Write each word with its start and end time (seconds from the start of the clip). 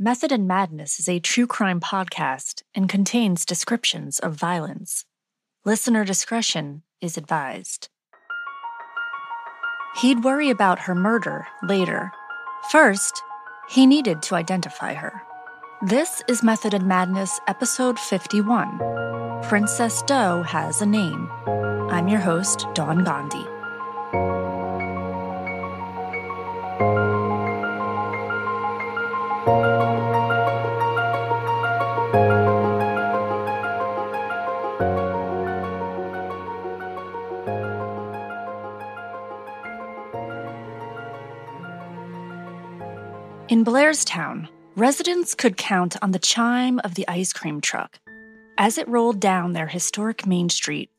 Method 0.00 0.30
and 0.30 0.46
Madness 0.46 1.00
is 1.00 1.08
a 1.08 1.18
true 1.18 1.48
crime 1.48 1.80
podcast 1.80 2.62
and 2.72 2.88
contains 2.88 3.44
descriptions 3.44 4.20
of 4.20 4.32
violence. 4.32 5.04
Listener 5.64 6.04
discretion 6.04 6.84
is 7.00 7.16
advised. 7.16 7.88
He'd 10.00 10.22
worry 10.22 10.50
about 10.50 10.78
her 10.78 10.94
murder 10.94 11.48
later. 11.64 12.12
First, 12.70 13.20
he 13.68 13.86
needed 13.86 14.22
to 14.22 14.36
identify 14.36 14.94
her. 14.94 15.20
This 15.82 16.22
is 16.28 16.44
Method 16.44 16.74
and 16.74 16.86
Madness, 16.86 17.40
episode 17.48 17.98
51 17.98 18.78
Princess 19.48 20.02
Doe 20.02 20.44
Has 20.44 20.80
a 20.80 20.86
Name. 20.86 21.28
I'm 21.90 22.06
your 22.06 22.20
host, 22.20 22.66
Dawn 22.72 23.02
Gandhi. 23.02 23.44
Blairstown, 43.68 44.48
residents 44.76 45.34
could 45.34 45.58
count 45.58 45.94
on 46.00 46.12
the 46.12 46.18
chime 46.18 46.80
of 46.84 46.94
the 46.94 47.06
ice 47.06 47.34
cream 47.34 47.60
truck 47.60 47.98
as 48.56 48.78
it 48.78 48.88
rolled 48.88 49.20
down 49.20 49.52
their 49.52 49.66
historic 49.66 50.26
main 50.26 50.48
street, 50.48 50.90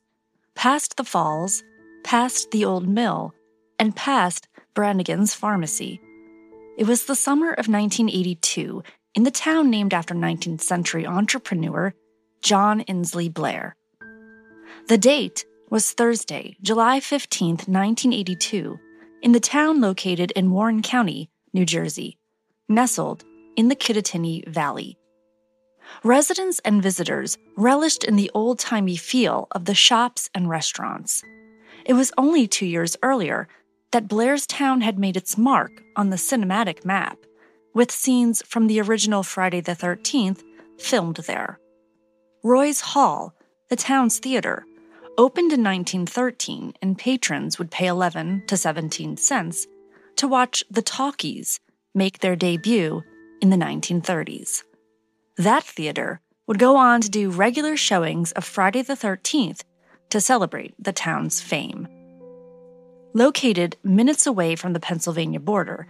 past 0.54 0.96
the 0.96 1.02
falls, 1.02 1.64
past 2.04 2.52
the 2.52 2.64
old 2.64 2.86
mill, 2.86 3.34
and 3.80 3.96
past 3.96 4.46
Brannigan's 4.72 5.34
pharmacy. 5.34 6.00
It 6.78 6.86
was 6.86 7.06
the 7.06 7.16
summer 7.16 7.50
of 7.50 7.66
1982 7.66 8.84
in 9.16 9.24
the 9.24 9.32
town 9.32 9.68
named 9.68 9.92
after 9.92 10.14
19th 10.14 10.60
century 10.60 11.04
entrepreneur 11.04 11.92
John 12.40 12.84
Inslee 12.84 13.34
Blair. 13.34 13.74
The 14.86 14.96
date 14.96 15.44
was 15.70 15.90
Thursday, 15.90 16.56
July 16.62 17.00
15, 17.00 17.48
1982, 17.66 18.78
in 19.22 19.32
the 19.32 19.40
town 19.40 19.80
located 19.80 20.30
in 20.36 20.52
Warren 20.52 20.82
County, 20.82 21.30
New 21.52 21.66
Jersey 21.66 22.19
nestled 22.70 23.24
in 23.56 23.68
the 23.68 23.76
Kittatinny 23.76 24.46
Valley. 24.48 24.96
Residents 26.04 26.60
and 26.64 26.82
visitors 26.82 27.36
relished 27.56 28.04
in 28.04 28.16
the 28.16 28.30
old 28.32 28.58
timey 28.58 28.96
feel 28.96 29.48
of 29.50 29.64
the 29.64 29.74
shops 29.74 30.30
and 30.34 30.48
restaurants. 30.48 31.22
It 31.84 31.94
was 31.94 32.12
only 32.16 32.46
two 32.46 32.66
years 32.66 32.96
earlier 33.02 33.48
that 33.90 34.08
Blairstown 34.08 34.82
had 34.82 34.98
made 34.98 35.16
its 35.16 35.36
mark 35.36 35.82
on 35.96 36.10
the 36.10 36.16
cinematic 36.16 36.84
map, 36.84 37.18
with 37.74 37.90
scenes 37.90 38.42
from 38.46 38.66
the 38.66 38.80
original 38.80 39.22
Friday 39.22 39.60
the 39.60 39.72
13th 39.72 40.42
filmed 40.78 41.16
there. 41.16 41.58
Roy's 42.42 42.80
Hall, 42.80 43.34
the 43.68 43.76
town's 43.76 44.18
theater, 44.18 44.64
opened 45.18 45.52
in 45.52 45.62
1913 45.62 46.74
and 46.80 46.96
patrons 46.96 47.58
would 47.58 47.70
pay 47.70 47.86
11 47.86 48.44
to 48.46 48.56
17 48.56 49.16
cents 49.16 49.66
to 50.16 50.28
watch 50.28 50.64
The 50.70 50.82
Talkies 50.82 51.60
make 51.94 52.20
their 52.20 52.36
debut 52.36 53.02
in 53.40 53.50
the 53.50 53.56
1930s. 53.56 54.62
That 55.36 55.64
theater 55.64 56.20
would 56.46 56.58
go 56.58 56.76
on 56.76 57.00
to 57.00 57.10
do 57.10 57.30
regular 57.30 57.76
showings 57.76 58.32
of 58.32 58.44
Friday 58.44 58.82
the 58.82 58.94
13th 58.94 59.62
to 60.10 60.20
celebrate 60.20 60.74
the 60.78 60.92
town's 60.92 61.40
fame. 61.40 61.88
Located 63.14 63.76
minutes 63.82 64.26
away 64.26 64.56
from 64.56 64.72
the 64.72 64.80
Pennsylvania 64.80 65.40
border, 65.40 65.86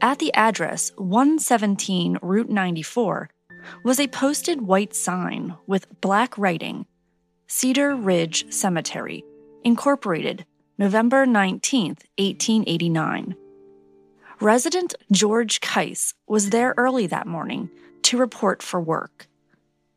at 0.00 0.18
the 0.18 0.32
address 0.34 0.92
117 0.96 2.18
Route 2.22 2.50
94 2.50 3.30
was 3.84 3.98
a 3.98 4.08
posted 4.08 4.62
white 4.62 4.94
sign 4.94 5.56
with 5.66 6.00
black 6.00 6.36
writing 6.38 6.86
Cedar 7.46 7.96
Ridge 7.96 8.52
Cemetery, 8.52 9.24
Incorporated, 9.64 10.44
November 10.78 11.26
19, 11.26 11.96
1889 12.18 13.34
resident 14.40 14.94
George 15.10 15.60
Keiss 15.60 16.14
was 16.26 16.50
there 16.50 16.74
early 16.76 17.06
that 17.08 17.26
morning 17.26 17.70
to 18.02 18.18
report 18.18 18.62
for 18.62 18.80
work. 18.80 19.26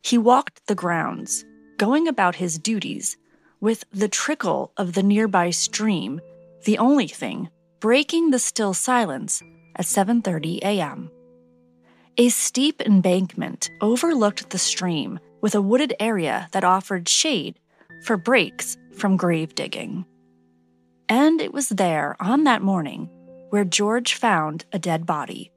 He 0.02 0.18
walked 0.18 0.66
the 0.68 0.76
grounds, 0.76 1.46
going 1.78 2.08
about 2.08 2.36
his 2.36 2.58
duties, 2.58 3.18
with 3.60 3.86
the 3.92 4.08
trickle 4.08 4.72
of 4.78 4.94
the 4.94 5.04
nearby 5.04 5.52
stream, 5.52 6.20
the 6.66 6.78
only 6.80 7.08
thing 7.08 7.50
breaking 7.80 8.32
the 8.32 8.40
still 8.40 8.74
silence 8.74 9.42
at 9.76 9.86
7:30 9.86 10.60
a.m. 10.64 11.12
A 12.18 12.30
steep 12.30 12.82
embankment 12.82 13.70
overlooked 13.80 14.50
the 14.50 14.60
stream 14.60 15.20
with 15.42 15.56
a 15.56 15.62
wooded 15.62 15.94
area 16.00 16.50
that 16.52 16.64
offered 16.64 17.08
shade 17.08 17.60
for 18.04 18.18
breaks 18.18 18.78
from 18.94 19.18
grave 19.18 19.56
digging. 19.56 20.06
And 21.08 21.42
it 21.42 21.54
was 21.54 21.70
there 21.70 22.16
on 22.20 22.44
that 22.44 22.62
morning 22.62 23.10
where 23.52 23.66
George 23.66 24.16
found 24.16 24.66
a 24.74 24.80
dead 24.80 25.06
body. 25.06 25.52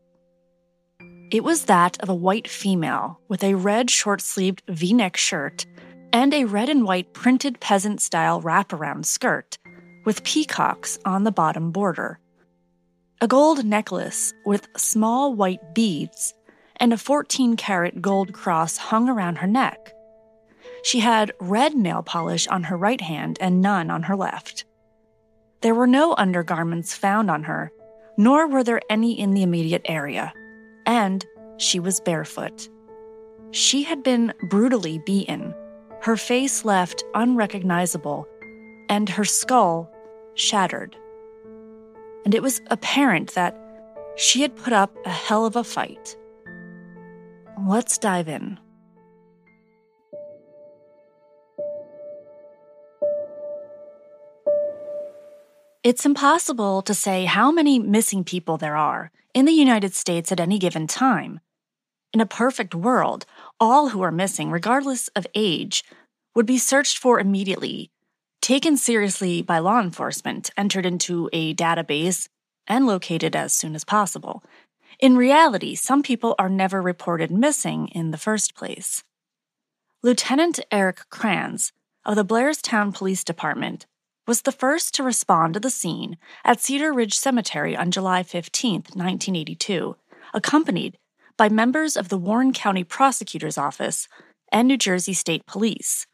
It 1.30 1.42
was 1.42 1.64
that 1.64 2.00
of 2.02 2.08
a 2.08 2.14
white 2.14 2.48
female 2.48 3.20
with 3.28 3.42
a 3.42 3.54
red 3.54 3.90
short 3.90 4.20
sleeved 4.20 4.62
v 4.68 4.92
neck 4.92 5.16
shirt 5.16 5.64
and 6.12 6.34
a 6.34 6.44
red 6.44 6.68
and 6.68 6.84
white 6.84 7.12
printed 7.14 7.60
peasant 7.60 8.00
style 8.00 8.42
wraparound 8.42 9.06
skirt 9.06 9.58
with 10.04 10.24
peacocks 10.24 10.98
on 11.04 11.24
the 11.24 11.32
bottom 11.32 11.70
border. 11.70 12.18
A 13.20 13.28
gold 13.28 13.64
necklace 13.64 14.32
with 14.44 14.68
small 14.76 15.34
white 15.34 15.74
beads 15.74 16.34
and 16.76 16.92
a 16.92 16.98
14 16.98 17.56
karat 17.56 18.02
gold 18.02 18.32
cross 18.32 18.76
hung 18.76 19.08
around 19.08 19.38
her 19.38 19.46
neck. 19.46 19.92
She 20.82 21.00
had 21.00 21.32
red 21.40 21.74
nail 21.74 22.02
polish 22.02 22.46
on 22.48 22.64
her 22.64 22.76
right 22.76 23.00
hand 23.00 23.38
and 23.40 23.62
none 23.62 23.90
on 23.90 24.04
her 24.04 24.16
left. 24.16 24.64
There 25.62 25.74
were 25.74 25.86
no 25.86 26.14
undergarments 26.18 26.94
found 26.94 27.30
on 27.30 27.44
her, 27.44 27.72
nor 28.16 28.46
were 28.46 28.64
there 28.64 28.80
any 28.90 29.18
in 29.18 29.32
the 29.32 29.42
immediate 29.42 29.82
area, 29.86 30.32
and 30.86 31.24
she 31.58 31.80
was 31.80 32.00
barefoot. 32.00 32.68
She 33.50 33.82
had 33.84 34.02
been 34.02 34.32
brutally 34.48 34.98
beaten, 35.06 35.54
her 36.02 36.16
face 36.16 36.64
left 36.64 37.04
unrecognizable, 37.14 38.26
and 38.88 39.08
her 39.08 39.24
skull 39.24 39.90
shattered. 40.34 40.96
And 42.24 42.34
it 42.34 42.42
was 42.42 42.60
apparent 42.68 43.34
that 43.34 43.56
she 44.16 44.42
had 44.42 44.56
put 44.56 44.72
up 44.72 44.94
a 45.04 45.10
hell 45.10 45.46
of 45.46 45.56
a 45.56 45.64
fight. 45.64 46.16
Let's 47.66 47.98
dive 47.98 48.28
in. 48.28 48.58
It's 55.84 56.06
impossible 56.06 56.80
to 56.80 56.94
say 56.94 57.26
how 57.26 57.52
many 57.52 57.78
missing 57.78 58.24
people 58.24 58.56
there 58.56 58.74
are 58.74 59.10
in 59.34 59.44
the 59.44 59.52
United 59.52 59.92
States 59.92 60.32
at 60.32 60.40
any 60.40 60.58
given 60.58 60.86
time. 60.86 61.40
In 62.14 62.22
a 62.22 62.26
perfect 62.26 62.74
world, 62.74 63.26
all 63.60 63.90
who 63.90 64.00
are 64.00 64.10
missing, 64.10 64.50
regardless 64.50 65.08
of 65.08 65.26
age, 65.34 65.84
would 66.34 66.46
be 66.46 66.56
searched 66.56 66.96
for 66.96 67.20
immediately, 67.20 67.90
taken 68.40 68.78
seriously 68.78 69.42
by 69.42 69.58
law 69.58 69.78
enforcement, 69.78 70.48
entered 70.56 70.86
into 70.86 71.28
a 71.34 71.54
database, 71.54 72.28
and 72.66 72.86
located 72.86 73.36
as 73.36 73.52
soon 73.52 73.74
as 73.74 73.84
possible. 73.84 74.42
In 75.00 75.18
reality, 75.18 75.74
some 75.74 76.02
people 76.02 76.34
are 76.38 76.48
never 76.48 76.80
reported 76.80 77.30
missing 77.30 77.88
in 77.88 78.10
the 78.10 78.16
first 78.16 78.54
place. 78.54 79.04
Lieutenant 80.02 80.60
Eric 80.72 81.10
Kranz 81.10 81.72
of 82.06 82.16
the 82.16 82.24
Blairstown 82.24 82.94
Police 82.94 83.22
Department 83.22 83.84
was 84.26 84.42
the 84.42 84.52
first 84.52 84.94
to 84.94 85.02
respond 85.02 85.54
to 85.54 85.60
the 85.60 85.70
scene 85.70 86.16
at 86.44 86.60
Cedar 86.60 86.92
Ridge 86.92 87.18
Cemetery 87.18 87.76
on 87.76 87.90
July 87.90 88.22
15, 88.22 88.72
1982, 88.94 89.96
accompanied 90.32 90.98
by 91.36 91.48
members 91.48 91.96
of 91.96 92.08
the 92.08 92.18
Warren 92.18 92.52
County 92.52 92.84
Prosecutor's 92.84 93.58
Office 93.58 94.08
and 94.50 94.68
New 94.68 94.76
Jersey 94.76 95.12
State 95.12 95.46
Police. 95.46 96.06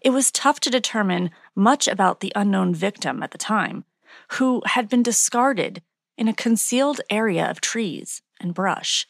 It 0.00 0.10
was 0.10 0.30
tough 0.30 0.60
to 0.60 0.70
determine 0.70 1.30
much 1.54 1.86
about 1.86 2.20
the 2.20 2.32
unknown 2.34 2.74
victim 2.74 3.22
at 3.22 3.30
the 3.30 3.38
time, 3.38 3.84
who 4.32 4.62
had 4.64 4.88
been 4.88 5.02
discarded 5.02 5.82
in 6.16 6.28
a 6.28 6.34
concealed 6.34 7.00
area 7.10 7.48
of 7.48 7.60
trees 7.60 8.22
and 8.40 8.54
brush. 8.54 9.06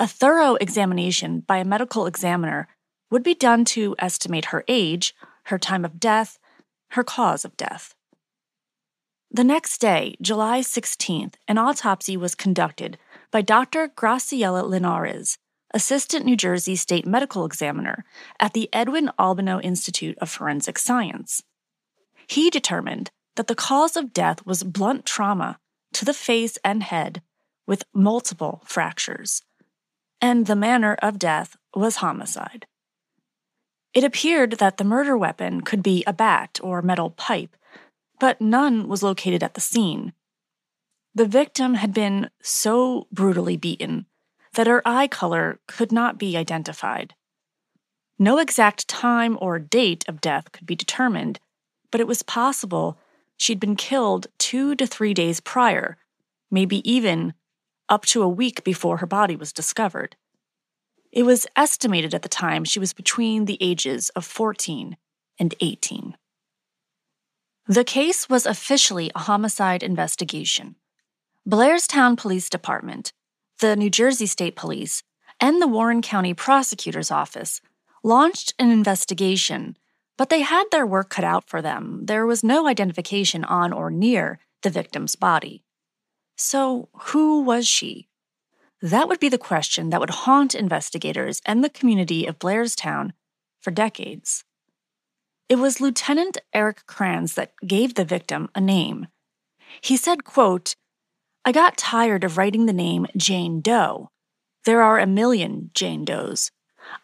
A 0.00 0.06
thorough 0.06 0.56
examination 0.56 1.40
by 1.40 1.58
a 1.58 1.64
medical 1.64 2.06
examiner 2.06 2.68
would 3.10 3.22
be 3.22 3.34
done 3.34 3.64
to 3.66 3.94
estimate 3.98 4.46
her 4.46 4.64
age, 4.66 5.14
her 5.44 5.58
time 5.58 5.84
of 5.84 6.00
death, 6.00 6.38
her 6.92 7.04
cause 7.04 7.44
of 7.44 7.56
death. 7.56 7.94
The 9.30 9.44
next 9.44 9.78
day, 9.78 10.14
July 10.20 10.60
16th, 10.60 11.34
an 11.48 11.58
autopsy 11.58 12.16
was 12.16 12.34
conducted 12.34 12.98
by 13.30 13.40
Dr. 13.40 13.88
Graciela 13.88 14.62
Linares, 14.68 15.38
Assistant 15.72 16.26
New 16.26 16.36
Jersey 16.36 16.76
State 16.76 17.06
Medical 17.06 17.46
Examiner 17.46 18.04
at 18.38 18.52
the 18.52 18.68
Edwin 18.74 19.10
Albino 19.18 19.58
Institute 19.60 20.18
of 20.18 20.28
Forensic 20.28 20.78
Science. 20.78 21.42
He 22.26 22.50
determined 22.50 23.10
that 23.36 23.46
the 23.46 23.54
cause 23.54 23.96
of 23.96 24.12
death 24.12 24.44
was 24.44 24.62
blunt 24.62 25.06
trauma 25.06 25.58
to 25.94 26.04
the 26.04 26.12
face 26.14 26.58
and 26.62 26.82
head 26.82 27.22
with 27.66 27.84
multiple 27.94 28.62
fractures. 28.66 29.42
and 30.20 30.46
the 30.46 30.54
manner 30.54 30.96
of 31.02 31.18
death 31.18 31.56
was 31.74 31.96
homicide. 31.96 32.66
It 33.94 34.04
appeared 34.04 34.52
that 34.52 34.78
the 34.78 34.84
murder 34.84 35.16
weapon 35.18 35.60
could 35.60 35.82
be 35.82 36.02
a 36.06 36.12
bat 36.12 36.58
or 36.62 36.80
metal 36.80 37.10
pipe, 37.10 37.56
but 38.18 38.40
none 38.40 38.88
was 38.88 39.02
located 39.02 39.42
at 39.42 39.54
the 39.54 39.60
scene. 39.60 40.14
The 41.14 41.26
victim 41.26 41.74
had 41.74 41.92
been 41.92 42.30
so 42.40 43.06
brutally 43.12 43.58
beaten 43.58 44.06
that 44.54 44.66
her 44.66 44.82
eye 44.86 45.08
color 45.08 45.60
could 45.66 45.92
not 45.92 46.18
be 46.18 46.36
identified. 46.36 47.14
No 48.18 48.38
exact 48.38 48.88
time 48.88 49.36
or 49.40 49.58
date 49.58 50.04
of 50.08 50.20
death 50.20 50.52
could 50.52 50.66
be 50.66 50.76
determined, 50.76 51.40
but 51.90 52.00
it 52.00 52.06
was 52.06 52.22
possible 52.22 52.98
she'd 53.36 53.60
been 53.60 53.76
killed 53.76 54.26
two 54.38 54.74
to 54.76 54.86
three 54.86 55.12
days 55.12 55.40
prior, 55.40 55.98
maybe 56.50 56.88
even 56.90 57.34
up 57.88 58.06
to 58.06 58.22
a 58.22 58.28
week 58.28 58.64
before 58.64 58.98
her 58.98 59.06
body 59.06 59.36
was 59.36 59.52
discovered. 59.52 60.16
It 61.12 61.24
was 61.24 61.46
estimated 61.54 62.14
at 62.14 62.22
the 62.22 62.28
time 62.28 62.64
she 62.64 62.80
was 62.80 62.94
between 62.94 63.44
the 63.44 63.58
ages 63.60 64.08
of 64.10 64.24
14 64.24 64.96
and 65.38 65.54
18. 65.60 66.16
The 67.66 67.84
case 67.84 68.28
was 68.28 68.46
officially 68.46 69.10
a 69.14 69.20
homicide 69.20 69.82
investigation. 69.82 70.76
Blairstown 71.48 72.16
Police 72.16 72.48
Department, 72.48 73.12
the 73.60 73.76
New 73.76 73.90
Jersey 73.90 74.26
State 74.26 74.56
Police, 74.56 75.02
and 75.38 75.60
the 75.60 75.68
Warren 75.68 76.02
County 76.02 76.34
Prosecutor's 76.34 77.10
Office 77.10 77.60
launched 78.02 78.54
an 78.58 78.70
investigation, 78.70 79.76
but 80.16 80.30
they 80.30 80.40
had 80.40 80.64
their 80.70 80.86
work 80.86 81.10
cut 81.10 81.24
out 81.24 81.48
for 81.48 81.60
them. 81.60 82.00
There 82.06 82.26
was 82.26 82.42
no 82.42 82.66
identification 82.66 83.44
on 83.44 83.72
or 83.72 83.90
near 83.90 84.38
the 84.62 84.70
victim's 84.70 85.14
body. 85.14 85.62
So, 86.36 86.88
who 86.92 87.42
was 87.42 87.68
she? 87.68 88.08
That 88.82 89.08
would 89.08 89.20
be 89.20 89.28
the 89.28 89.38
question 89.38 89.90
that 89.90 90.00
would 90.00 90.10
haunt 90.10 90.56
investigators 90.56 91.40
and 91.46 91.62
the 91.62 91.70
community 91.70 92.26
of 92.26 92.40
Blairstown 92.40 93.12
for 93.60 93.70
decades. 93.70 94.42
It 95.48 95.56
was 95.56 95.80
Lieutenant 95.80 96.38
Eric 96.52 96.84
Kranz 96.86 97.34
that 97.34 97.52
gave 97.64 97.94
the 97.94 98.04
victim 98.04 98.48
a 98.56 98.60
name. 98.60 99.06
He 99.80 99.96
said, 99.96 100.24
quote, 100.24 100.74
I 101.44 101.52
got 101.52 101.76
tired 101.76 102.24
of 102.24 102.36
writing 102.36 102.66
the 102.66 102.72
name 102.72 103.06
Jane 103.16 103.60
Doe. 103.60 104.10
There 104.64 104.82
are 104.82 104.98
a 104.98 105.06
million 105.06 105.70
Jane 105.74 106.04
Does. 106.04 106.50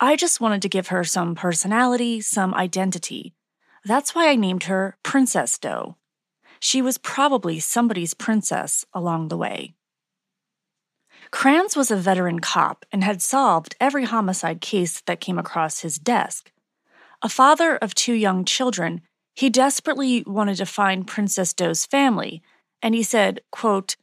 I 0.01 0.17
just 0.17 0.41
wanted 0.41 0.63
to 0.63 0.69
give 0.69 0.89
her 0.89 1.05
some 1.05 1.37
personality, 1.37 2.21
some 2.21 2.55
identity. 2.55 3.35
That's 3.85 4.17
why 4.17 4.29
I 4.29 4.35
named 4.35 4.65
her 4.65 4.97
Princess 5.05 5.59
Doe. 5.59 5.97
She 6.59 6.83
was 6.83 6.99
probably 6.99 7.61
somebody's 7.61 8.15
princess 8.15 8.85
along 8.93 9.29
the 9.29 9.37
way. 9.37 9.75
Kranz 11.31 11.77
was 11.77 11.91
a 11.91 11.97
veteran 11.97 12.41
cop 12.41 12.85
and 12.91 13.05
had 13.05 13.23
solved 13.23 13.77
every 13.81 14.05
homicide 14.05 14.61
case 14.61 15.03
that 15.03 15.21
came 15.21 15.39
across 15.39 15.81
his 15.81 15.99
desk. 15.99 16.51
A 17.23 17.29
father 17.29 17.77
of 17.77 17.95
two 17.95 18.15
young 18.15 18.45
children, 18.45 19.03
he 19.35 19.51
desperately 19.51 20.23
wanted 20.27 20.57
to 20.57 20.67
find 20.67 21.07
Princess 21.07 21.53
Doe's 21.53 21.85
family, 21.85 22.43
and 22.83 22.95
he 22.95 23.03
said, 23.03 23.41
quote, 23.51 23.97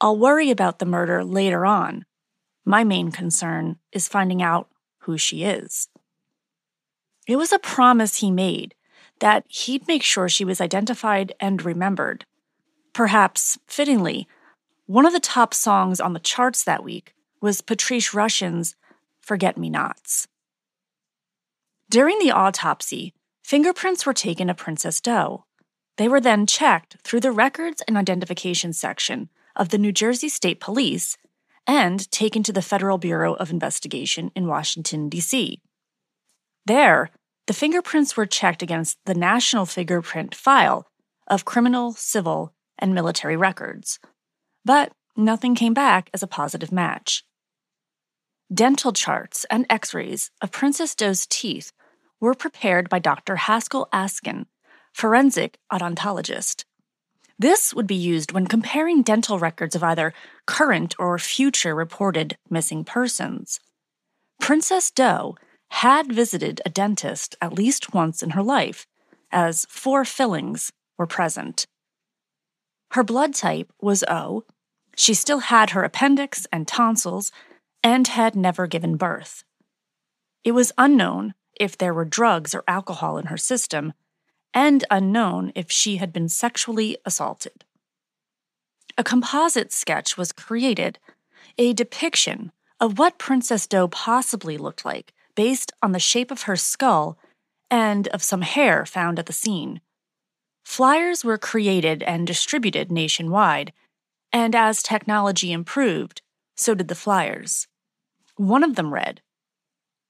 I'll 0.00 0.18
worry 0.18 0.50
about 0.50 0.78
the 0.78 0.86
murder 0.86 1.24
later 1.24 1.64
on. 1.64 2.04
My 2.64 2.84
main 2.84 3.10
concern 3.10 3.76
is 3.92 4.08
finding 4.08 4.42
out 4.42 4.68
who 5.00 5.16
she 5.16 5.44
is. 5.44 5.88
It 7.26 7.36
was 7.36 7.52
a 7.52 7.58
promise 7.58 8.16
he 8.16 8.30
made 8.30 8.74
that 9.20 9.44
he'd 9.48 9.88
make 9.88 10.02
sure 10.02 10.28
she 10.28 10.44
was 10.44 10.60
identified 10.60 11.32
and 11.40 11.64
remembered. 11.64 12.26
Perhaps 12.92 13.58
fittingly, 13.66 14.28
one 14.86 15.04
of 15.04 15.12
the 15.12 15.20
top 15.20 15.52
songs 15.52 16.00
on 16.00 16.12
the 16.12 16.20
charts 16.20 16.62
that 16.64 16.84
week 16.84 17.14
was 17.40 17.60
Patrice 17.60 18.14
Rushen's 18.14 18.76
Forget 19.20 19.58
Me 19.58 19.68
Nots. 19.68 20.28
During 21.90 22.18
the 22.18 22.30
autopsy, 22.30 23.12
fingerprints 23.42 24.06
were 24.06 24.14
taken 24.14 24.48
of 24.48 24.56
Princess 24.56 25.00
Doe. 25.00 25.44
They 25.96 26.08
were 26.08 26.20
then 26.20 26.46
checked 26.46 26.98
through 27.02 27.20
the 27.20 27.32
records 27.32 27.82
and 27.88 27.96
identification 27.96 28.72
section 28.72 29.28
of 29.56 29.70
the 29.70 29.78
New 29.78 29.92
Jersey 29.92 30.28
State 30.28 30.60
Police 30.60 31.16
and 31.66 32.10
taken 32.12 32.42
to 32.44 32.52
the 32.52 32.62
Federal 32.62 32.98
Bureau 32.98 33.34
of 33.34 33.50
Investigation 33.50 34.30
in 34.36 34.46
Washington, 34.46 35.08
D.C. 35.08 35.60
There, 36.64 37.10
the 37.46 37.54
fingerprints 37.54 38.16
were 38.16 38.26
checked 38.26 38.62
against 38.62 38.98
the 39.04 39.14
National 39.14 39.66
Fingerprint 39.66 40.34
File 40.34 40.86
of 41.26 41.44
criminal, 41.44 41.92
civil, 41.92 42.52
and 42.78 42.94
military 42.94 43.36
records. 43.36 43.98
But 44.66 44.90
nothing 45.16 45.54
came 45.54 45.74
back 45.74 46.10
as 46.12 46.24
a 46.24 46.26
positive 46.26 46.72
match. 46.72 47.24
Dental 48.52 48.92
charts 48.92 49.46
and 49.48 49.64
x 49.70 49.94
rays 49.94 50.32
of 50.42 50.50
Princess 50.50 50.96
Doe's 50.96 51.24
teeth 51.24 51.70
were 52.20 52.34
prepared 52.34 52.88
by 52.88 52.98
Dr. 52.98 53.36
Haskell 53.36 53.88
Askin, 53.92 54.46
forensic 54.92 55.58
odontologist. 55.72 56.64
This 57.38 57.72
would 57.74 57.86
be 57.86 57.94
used 57.94 58.32
when 58.32 58.48
comparing 58.48 59.02
dental 59.02 59.38
records 59.38 59.76
of 59.76 59.84
either 59.84 60.12
current 60.48 60.96
or 60.98 61.16
future 61.16 61.72
reported 61.72 62.36
missing 62.50 62.82
persons. 62.82 63.60
Princess 64.40 64.90
Doe 64.90 65.36
had 65.68 66.12
visited 66.12 66.60
a 66.66 66.70
dentist 66.70 67.36
at 67.40 67.52
least 67.52 67.94
once 67.94 68.20
in 68.20 68.30
her 68.30 68.42
life, 68.42 68.84
as 69.30 69.64
four 69.68 70.04
fillings 70.04 70.72
were 70.98 71.06
present. 71.06 71.68
Her 72.92 73.04
blood 73.04 73.32
type 73.32 73.72
was 73.80 74.02
O. 74.08 74.42
She 74.96 75.14
still 75.14 75.40
had 75.40 75.70
her 75.70 75.84
appendix 75.84 76.46
and 76.50 76.66
tonsils 76.66 77.30
and 77.84 78.08
had 78.08 78.34
never 78.34 78.66
given 78.66 78.96
birth. 78.96 79.44
It 80.42 80.52
was 80.52 80.72
unknown 80.76 81.34
if 81.60 81.78
there 81.78 81.94
were 81.94 82.04
drugs 82.04 82.54
or 82.54 82.64
alcohol 82.66 83.18
in 83.18 83.26
her 83.26 83.36
system, 83.36 83.92
and 84.52 84.84
unknown 84.90 85.52
if 85.54 85.70
she 85.70 85.98
had 85.98 86.12
been 86.12 86.28
sexually 86.28 86.96
assaulted. 87.04 87.64
A 88.98 89.04
composite 89.04 89.72
sketch 89.72 90.16
was 90.16 90.32
created, 90.32 90.98
a 91.58 91.74
depiction 91.74 92.52
of 92.80 92.98
what 92.98 93.18
Princess 93.18 93.66
Doe 93.66 93.88
possibly 93.88 94.56
looked 94.56 94.84
like 94.84 95.12
based 95.34 95.72
on 95.82 95.92
the 95.92 95.98
shape 95.98 96.30
of 96.30 96.42
her 96.42 96.56
skull 96.56 97.18
and 97.70 98.08
of 98.08 98.22
some 98.22 98.42
hair 98.42 98.86
found 98.86 99.18
at 99.18 99.26
the 99.26 99.32
scene. 99.32 99.80
Flyers 100.64 101.24
were 101.24 101.38
created 101.38 102.02
and 102.02 102.26
distributed 102.26 102.90
nationwide, 102.90 103.72
and 104.32 104.54
as 104.54 104.82
technology 104.82 105.52
improved, 105.52 106.22
so 106.56 106.74
did 106.74 106.88
the 106.88 106.94
flyers. 106.94 107.66
One 108.36 108.64
of 108.64 108.76
them 108.76 108.92
read 108.92 109.20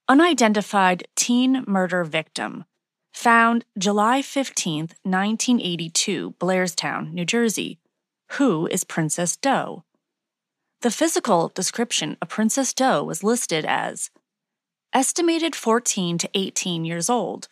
Unidentified 0.09 1.09
teen 1.17 1.65
murder 1.67 2.05
victim 2.05 2.65
found 3.13 3.65
July 3.79 4.23
15, 4.23 4.81
1982, 5.03 6.35
Blairstown, 6.39 7.13
New 7.13 7.25
Jersey. 7.25 7.79
Who 8.33 8.67
is 8.67 8.85
Princess 8.85 9.37
Doe? 9.37 9.85
The 10.83 10.91
physical 10.91 11.49
description 11.49 12.17
of 12.21 12.29
Princess 12.29 12.75
Doe 12.75 13.03
was 13.03 13.25
listed 13.25 13.65
as 13.65 14.11
estimated 14.93 15.57
14 15.57 16.19
to 16.19 16.31
18 16.35 16.85
years 16.85 17.09
old, 17.09 17.49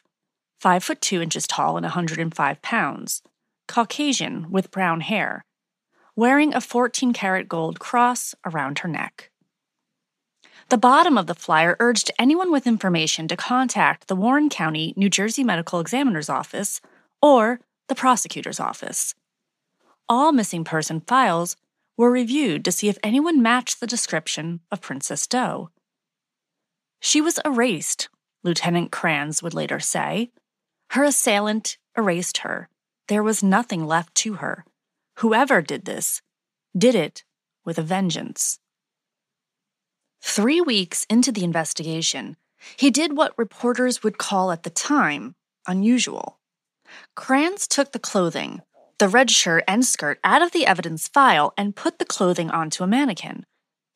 5 0.60 0.84
foot 0.84 1.00
2 1.00 1.22
inches 1.22 1.46
tall 1.46 1.76
and 1.76 1.84
105 1.84 2.62
pounds, 2.62 3.22
Caucasian 3.66 4.50
with 4.50 4.70
brown 4.70 5.00
hair, 5.00 5.44
wearing 6.16 6.54
a 6.54 6.60
14 6.60 7.12
karat 7.12 7.48
gold 7.48 7.78
cross 7.80 8.34
around 8.44 8.80
her 8.80 8.88
neck. 8.88 9.30
The 10.70 10.78
bottom 10.78 11.18
of 11.18 11.26
the 11.26 11.34
flyer 11.34 11.76
urged 11.78 12.10
anyone 12.18 12.50
with 12.50 12.66
information 12.66 13.28
to 13.28 13.36
contact 13.36 14.08
the 14.08 14.16
Warren 14.16 14.48
County, 14.48 14.94
New 14.96 15.10
Jersey 15.10 15.44
Medical 15.44 15.80
Examiner's 15.80 16.30
Office 16.30 16.80
or 17.20 17.60
the 17.88 17.94
prosecutor's 17.94 18.60
office. 18.60 19.14
All 20.08 20.32
missing 20.32 20.64
person 20.64 21.00
files 21.00 21.56
were 21.96 22.10
reviewed 22.10 22.64
to 22.64 22.72
see 22.72 22.88
if 22.88 22.98
anyone 23.02 23.42
matched 23.42 23.80
the 23.80 23.86
description 23.86 24.60
of 24.70 24.80
Princess 24.80 25.26
Doe. 25.26 25.70
She 27.00 27.20
was 27.20 27.38
erased, 27.44 28.08
Lieutenant 28.42 28.90
Kranz 28.90 29.42
would 29.42 29.54
later 29.54 29.80
say. 29.80 30.30
Her 30.90 31.04
assailant 31.04 31.76
erased 31.96 32.38
her. 32.38 32.68
There 33.08 33.22
was 33.22 33.42
nothing 33.42 33.86
left 33.86 34.14
to 34.16 34.34
her. 34.34 34.64
Whoever 35.18 35.62
did 35.62 35.84
this 35.84 36.22
did 36.76 36.94
it 36.94 37.24
with 37.64 37.78
a 37.78 37.82
vengeance. 37.82 38.58
Three 40.20 40.60
weeks 40.60 41.06
into 41.08 41.30
the 41.30 41.44
investigation, 41.44 42.36
he 42.76 42.90
did 42.90 43.16
what 43.16 43.38
reporters 43.38 44.02
would 44.02 44.18
call 44.18 44.50
at 44.50 44.62
the 44.62 44.70
time 44.70 45.34
unusual. 45.66 46.38
Kranz 47.14 47.68
took 47.68 47.92
the 47.92 47.98
clothing, 47.98 48.62
the 48.98 49.08
red 49.08 49.30
shirt 49.30 49.64
and 49.68 49.84
skirt, 49.84 50.18
out 50.24 50.42
of 50.42 50.52
the 50.52 50.66
evidence 50.66 51.08
file 51.08 51.52
and 51.56 51.76
put 51.76 51.98
the 51.98 52.04
clothing 52.04 52.50
onto 52.50 52.82
a 52.82 52.88
mannequin. 52.88 53.44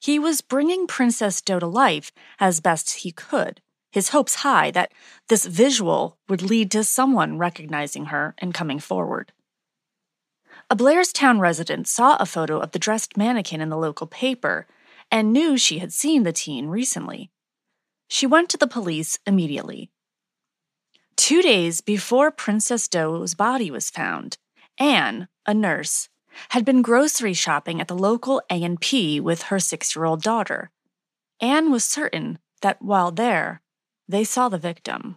He 0.00 0.18
was 0.18 0.40
bringing 0.40 0.86
Princess 0.86 1.40
Doe 1.40 1.58
to 1.58 1.66
life 1.66 2.12
as 2.38 2.60
best 2.60 2.98
he 2.98 3.10
could, 3.10 3.60
his 3.90 4.10
hopes 4.10 4.36
high 4.36 4.70
that 4.70 4.92
this 5.28 5.46
visual 5.46 6.18
would 6.28 6.42
lead 6.42 6.70
to 6.72 6.84
someone 6.84 7.38
recognizing 7.38 8.06
her 8.06 8.34
and 8.38 8.54
coming 8.54 8.78
forward. 8.78 9.32
A 10.70 10.76
Blairstown 10.76 11.40
resident 11.40 11.88
saw 11.88 12.16
a 12.16 12.26
photo 12.26 12.58
of 12.58 12.72
the 12.72 12.78
dressed 12.78 13.16
mannequin 13.16 13.62
in 13.62 13.70
the 13.70 13.76
local 13.76 14.06
paper 14.06 14.66
and 15.10 15.32
knew 15.32 15.56
she 15.56 15.78
had 15.78 15.94
seen 15.94 16.24
the 16.24 16.32
teen 16.32 16.66
recently. 16.68 17.30
She 18.06 18.26
went 18.26 18.50
to 18.50 18.58
the 18.58 18.66
police 18.66 19.18
immediately. 19.26 19.90
Two 21.16 21.40
days 21.40 21.80
before 21.80 22.30
Princess 22.30 22.86
Doe's 22.86 23.34
body 23.34 23.70
was 23.70 23.88
found, 23.88 24.36
Anne, 24.78 25.28
a 25.46 25.54
nurse, 25.54 26.10
had 26.50 26.66
been 26.66 26.82
grocery 26.82 27.32
shopping 27.32 27.80
at 27.80 27.88
the 27.88 27.96
local 27.96 28.42
A&P 28.50 29.20
with 29.20 29.44
her 29.44 29.56
6-year-old 29.56 30.22
daughter. 30.22 30.70
Anne 31.40 31.70
was 31.70 31.82
certain 31.82 32.38
that 32.60 32.82
while 32.82 33.10
there, 33.10 33.62
they 34.06 34.22
saw 34.22 34.50
the 34.50 34.58
victim. 34.58 35.16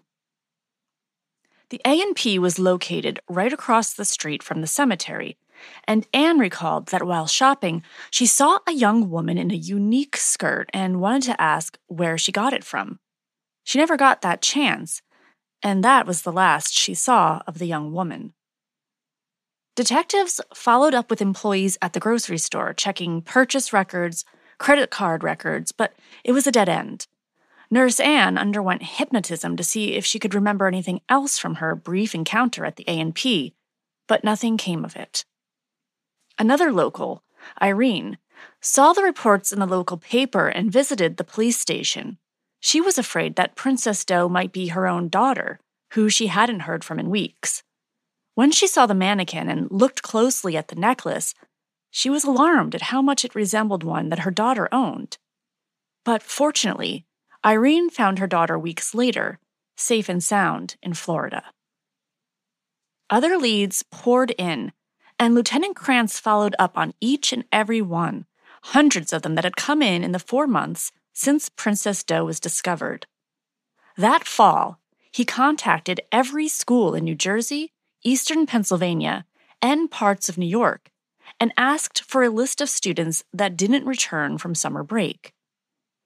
The 1.72 1.82
A&P 1.86 2.38
was 2.38 2.60
located 2.60 3.22
right 3.30 3.54
across 3.54 3.94
the 3.94 4.04
street 4.04 4.44
from 4.44 4.60
the 4.60 4.68
cemetery, 4.68 5.38
and 5.88 6.06
Anne 6.14 6.38
recalled 6.38 6.88
that 6.88 7.04
while 7.04 7.28
shopping, 7.28 7.82
she 8.10 8.26
saw 8.26 8.60
a 8.68 8.74
young 8.74 9.10
woman 9.10 9.38
in 9.38 9.52
a 9.52 9.56
unique 9.56 10.18
skirt 10.18 10.70
and 10.74 11.00
wanted 11.00 11.24
to 11.24 11.42
ask 11.42 11.78
where 11.88 12.18
she 12.18 12.34
got 12.34 12.52
it 12.52 12.66
from. 12.66 13.00
She 13.64 13.78
never 13.78 13.96
got 13.96 14.22
that 14.22 14.42
chance, 14.42 15.02
and 15.64 15.82
that 15.82 16.06
was 16.06 16.24
the 16.24 16.34
last 16.34 16.74
she 16.74 16.94
saw 16.94 17.42
of 17.48 17.58
the 17.58 17.68
young 17.68 17.94
woman. 17.94 18.34
Detectives 19.78 20.42
followed 20.54 20.94
up 20.94 21.10
with 21.10 21.22
employees 21.22 21.78
at 21.82 21.94
the 21.94 22.02
grocery 22.02 22.38
store, 22.38 22.74
checking 22.74 23.22
purchase 23.22 23.72
records, 23.72 24.26
credit 24.58 24.90
card 24.90 25.24
records, 25.24 25.72
but 25.72 25.94
it 26.26 26.34
was 26.34 26.46
a 26.46 26.52
dead 26.52 26.68
end. 26.68 27.08
Nurse 27.74 28.02
Anne 28.02 28.38
underwent 28.38 28.84
hypnotism 28.84 29.56
to 29.56 29.64
see 29.64 29.94
if 29.94 30.06
she 30.06 30.20
could 30.20 30.36
remember 30.36 30.68
anything 30.68 31.00
else 31.08 31.38
from 31.38 31.56
her 31.56 31.74
brief 31.74 32.14
encounter 32.14 32.66
at 32.66 32.76
the 32.76 32.84
A&P, 32.86 33.54
but 34.08 34.26
nothing 34.26 34.58
came 34.58 34.84
of 34.84 34.98
it. 34.98 35.24
Another 36.38 36.74
local, 36.74 37.24
Irene, 37.62 38.18
saw 38.60 38.92
the 38.92 39.04
reports 39.04 39.54
in 39.54 39.60
the 39.60 39.66
local 39.66 39.96
paper 39.96 40.50
and 40.50 40.70
visited 40.70 41.16
the 41.16 41.24
police 41.24 41.58
station. 41.58 42.18
She 42.60 42.82
was 42.82 42.98
afraid 42.98 43.38
that 43.38 43.56
Princess 43.56 44.04
Doe 44.04 44.28
might 44.28 44.52
be 44.52 44.68
her 44.68 44.86
own 44.86 45.08
daughter, 45.08 45.62
who 45.94 46.10
she 46.10 46.28
hadn't 46.28 46.62
heard 46.62 46.84
from 46.84 47.00
in 47.00 47.10
weeks. 47.10 47.64
When 48.36 48.52
she 48.52 48.68
saw 48.68 48.86
the 48.86 48.94
mannequin 48.94 49.48
and 49.48 49.72
looked 49.72 50.02
closely 50.02 50.58
at 50.58 50.68
the 50.68 50.76
necklace, 50.76 51.34
she 51.90 52.10
was 52.10 52.26
alarmed 52.26 52.76
at 52.76 52.84
how 52.84 53.02
much 53.02 53.24
it 53.24 53.34
resembled 53.34 53.84
one 53.84 54.10
that 54.10 54.20
her 54.20 54.32
daughter 54.32 54.68
owned. 54.74 55.18
But 56.04 56.22
fortunately, 56.22 57.06
Irene 57.46 57.90
found 57.90 58.20
her 58.20 58.28
daughter 58.28 58.58
weeks 58.58 58.94
later, 58.94 59.40
safe 59.76 60.10
and 60.10 60.24
sound 60.24 60.76
in 60.82 60.94
Florida. 60.94 61.44
Other 63.10 63.38
leads 63.38 63.84
poured 63.92 64.32
in, 64.38 64.72
and 65.20 65.36
Lieutenant 65.36 65.76
Kranz 65.76 66.20
followed 66.20 66.56
up 66.60 66.78
on 66.78 66.94
each 67.02 67.34
and 67.34 67.44
every 67.52 67.82
one, 67.82 68.26
hundreds 68.66 69.12
of 69.12 69.24
them 69.24 69.36
that 69.36 69.44
had 69.44 69.56
come 69.56 69.82
in 69.82 70.04
in 70.04 70.12
the 70.12 70.20
four 70.20 70.48
months 70.48 70.92
since 71.14 71.50
Princess 71.50 72.04
Doe 72.04 72.26
was 72.26 72.40
discovered. 72.40 73.06
That 73.98 74.26
fall, 74.26 74.80
he 75.12 75.26
contacted 75.26 76.02
every 76.12 76.48
school 76.48 76.96
in 76.96 77.04
New 77.04 77.16
Jersey 77.16 77.72
eastern 78.04 78.46
Pennsylvania, 78.46 79.26
and 79.62 79.92
parts 79.92 80.28
of 80.30 80.38
New 80.38 80.48
York, 80.48 80.90
and 81.40 81.54
asked 81.56 82.02
for 82.04 82.24
a 82.24 82.30
list 82.30 82.62
of 82.62 82.70
students 82.70 83.24
that 83.34 83.56
didn't 83.58 83.86
return 83.86 84.38
from 84.38 84.56
summer 84.56 84.84
break. 84.84 85.34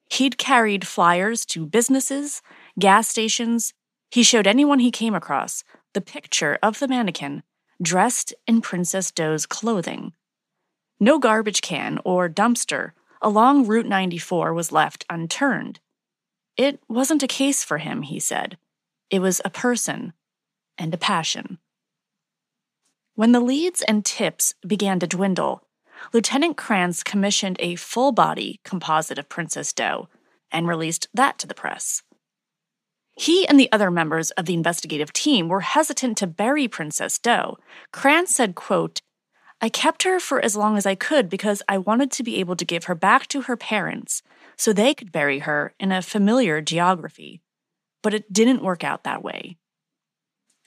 He'd 0.10 0.38
carried 0.38 0.88
flyers 0.88 1.46
to 1.48 1.66
businesses, 1.66 2.42
gas 2.80 3.08
stations. 3.08 3.74
He 4.12 4.24
showed 4.24 4.48
anyone 4.48 4.80
he 4.80 4.92
came 4.92 5.16
across 5.16 5.64
the 5.94 6.02
picture 6.02 6.58
of 6.62 6.80
the 6.80 6.88
mannequin 6.88 7.44
dressed 7.82 8.34
in 8.48 8.62
Princess 8.62 9.12
Doe's 9.12 9.46
clothing. 9.46 10.14
No 11.00 11.20
garbage 11.20 11.62
can 11.62 12.00
or 12.06 12.30
dumpster 12.30 12.92
along 13.22 13.66
Route 13.66 13.88
94 13.88 14.54
was 14.54 14.72
left 14.72 15.06
unturned. 15.10 15.80
It 16.58 16.80
wasn't 16.88 17.24
a 17.24 17.28
case 17.28 17.64
for 17.64 17.80
him, 17.80 18.04
he 18.04 18.20
said. 18.20 18.58
It 19.10 19.20
was 19.20 19.42
a 19.44 19.50
person 19.50 20.14
and 20.78 20.94
a 20.94 20.98
passion. 20.98 21.58
When 23.16 23.32
the 23.32 23.40
leads 23.40 23.82
and 23.82 24.06
tips 24.06 24.54
began 24.66 25.00
to 25.00 25.08
dwindle, 25.08 25.65
Lieutenant 26.14 26.58
Kranz 26.58 27.04
commissioned 27.04 27.58
a 27.60 27.76
full 27.76 28.12
body 28.12 28.60
composite 28.64 29.18
of 29.18 29.30
Princess 29.30 29.74
Doe 29.74 30.08
and 30.52 30.68
released 30.68 31.08
that 31.14 31.38
to 31.40 31.48
the 31.48 31.54
press. 31.54 32.04
He 33.18 33.48
and 33.48 33.60
the 33.60 33.72
other 33.72 33.90
members 33.90 34.32
of 34.32 34.46
the 34.46 34.54
investigative 34.54 35.14
team 35.14 35.48
were 35.48 35.62
hesitant 35.62 36.18
to 36.18 36.28
bury 36.28 36.68
Princess 36.68 37.18
Doe. 37.18 37.58
Kranz 37.92 38.36
said, 38.36 38.56
quote, 38.56 39.02
I 39.62 39.70
kept 39.70 40.04
her 40.04 40.20
for 40.20 40.44
as 40.44 40.56
long 40.56 40.76
as 40.76 40.86
I 40.86 40.96
could 40.96 41.30
because 41.30 41.64
I 41.70 41.78
wanted 41.78 42.12
to 42.12 42.24
be 42.24 42.40
able 42.40 42.58
to 42.58 42.66
give 42.66 42.86
her 42.86 42.96
back 42.96 43.28
to 43.28 43.44
her 43.44 43.56
parents 43.56 44.22
so 44.58 44.74
they 44.74 44.94
could 44.94 45.14
bury 45.14 45.40
her 45.40 45.74
in 45.80 45.92
a 45.92 46.02
familiar 46.02 46.62
geography. 46.62 47.42
But 48.04 48.14
it 48.14 48.32
didn't 48.34 48.64
work 48.64 48.84
out 48.84 49.04
that 49.06 49.24
way. 49.24 49.58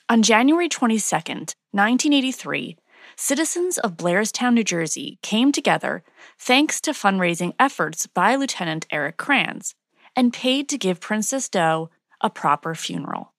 On 0.09 0.23
January 0.23 0.71
22, 0.71 1.17
1983, 1.17 2.77
citizens 3.19 3.79
of 3.79 3.97
Blairstown, 3.97 4.55
New 4.55 4.63
Jersey 4.63 5.19
came 5.23 5.51
together 5.51 6.05
thanks 6.39 6.81
to 6.81 6.93
fundraising 6.93 7.53
efforts 7.59 8.07
by 8.07 8.37
Lieutenant 8.37 8.87
Eric 8.93 9.17
Kranz 9.17 9.75
and 10.15 10.33
paid 10.33 10.69
to 10.69 10.79
give 10.79 11.01
Princess 11.01 11.49
Doe 11.49 11.91
a 12.21 12.31
proper 12.31 12.77
funeral. 12.77 13.35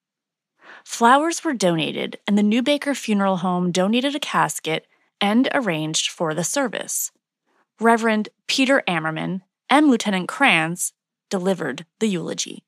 Flowers 0.83 1.43
were 1.43 1.53
donated, 1.53 2.19
and 2.27 2.37
the 2.37 2.43
Newbaker 2.43 2.95
Funeral 2.95 3.37
Home 3.37 3.71
donated 3.71 4.15
a 4.15 4.19
casket 4.19 4.85
and 5.21 5.47
arranged 5.53 6.09
for 6.09 6.33
the 6.33 6.43
service. 6.43 7.11
Reverend 7.79 8.29
Peter 8.47 8.83
Ammerman 8.87 9.41
and 9.69 9.87
Lieutenant 9.87 10.27
Kranz 10.27 10.91
delivered 11.29 11.85
the 11.99 12.07
eulogy. 12.07 12.63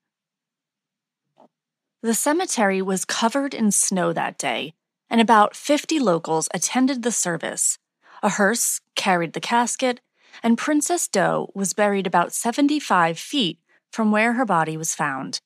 The 2.01 2.13
cemetery 2.13 2.81
was 2.81 3.05
covered 3.05 3.53
in 3.53 3.71
snow 3.71 4.13
that 4.13 4.37
day, 4.37 4.73
and 5.11 5.19
about 5.19 5.57
50 5.57 5.99
locals 5.99 6.47
attended 6.53 7.03
the 7.03 7.11
service. 7.11 7.77
A 8.23 8.29
hearse 8.29 8.79
carried 8.95 9.33
the 9.33 9.41
casket, 9.41 9.99
and 10.41 10.57
Princess 10.57 11.09
Doe 11.09 11.51
was 11.53 11.73
buried 11.73 12.07
about 12.07 12.33
75 12.33 13.19
feet 13.19 13.59
from 13.91 14.11
where 14.11 14.33
her 14.33 14.45
body 14.45 14.77
was 14.77 14.95
found. 14.95 15.41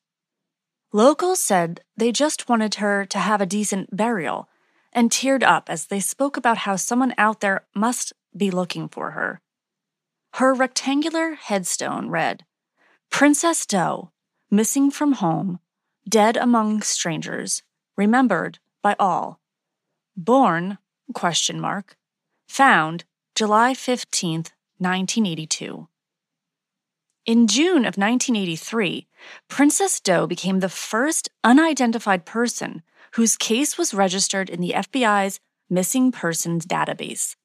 Locals 0.93 1.39
said 1.39 1.81
they 1.97 2.11
just 2.11 2.47
wanted 2.47 2.75
her 2.75 3.05
to 3.05 3.17
have 3.17 3.41
a 3.41 3.45
decent 3.47 3.97
burial 3.97 4.47
and 4.93 5.09
teared 5.09 5.41
up 5.41 5.67
as 5.67 5.87
they 5.87 5.99
spoke 5.99 6.37
about 6.37 6.59
how 6.59 6.75
someone 6.75 7.15
out 7.17 7.41
there 7.41 7.65
must 7.75 8.13
be 8.37 8.51
looking 8.51 8.87
for 8.87 9.11
her. 9.11 9.41
Her 10.35 10.53
rectangular 10.53 11.33
headstone 11.33 12.09
read 12.09 12.45
Princess 13.09 13.65
Doe, 13.65 14.11
missing 14.51 14.91
from 14.91 15.13
home, 15.13 15.59
dead 16.07 16.37
among 16.37 16.83
strangers, 16.83 17.63
remembered 17.97 18.59
by 18.83 18.95
all. 18.99 19.39
Born, 20.17 20.77
question 21.13 21.59
mark, 21.59 21.97
found 22.47 23.03
July 23.35 23.73
15th, 23.73 24.51
1982. 24.77 25.87
In 27.25 27.47
June 27.47 27.79
of 27.79 27.97
1983, 27.97 29.07
Princess 29.49 29.99
Doe 29.99 30.27
became 30.27 30.59
the 30.59 30.69
first 30.69 31.29
unidentified 31.43 32.25
person 32.25 32.83
whose 33.15 33.35
case 33.35 33.77
was 33.77 33.93
registered 33.93 34.49
in 34.49 34.61
the 34.61 34.73
FBI's 34.75 35.39
missing 35.69 36.11
persons 36.11 36.65
database. 36.65 37.35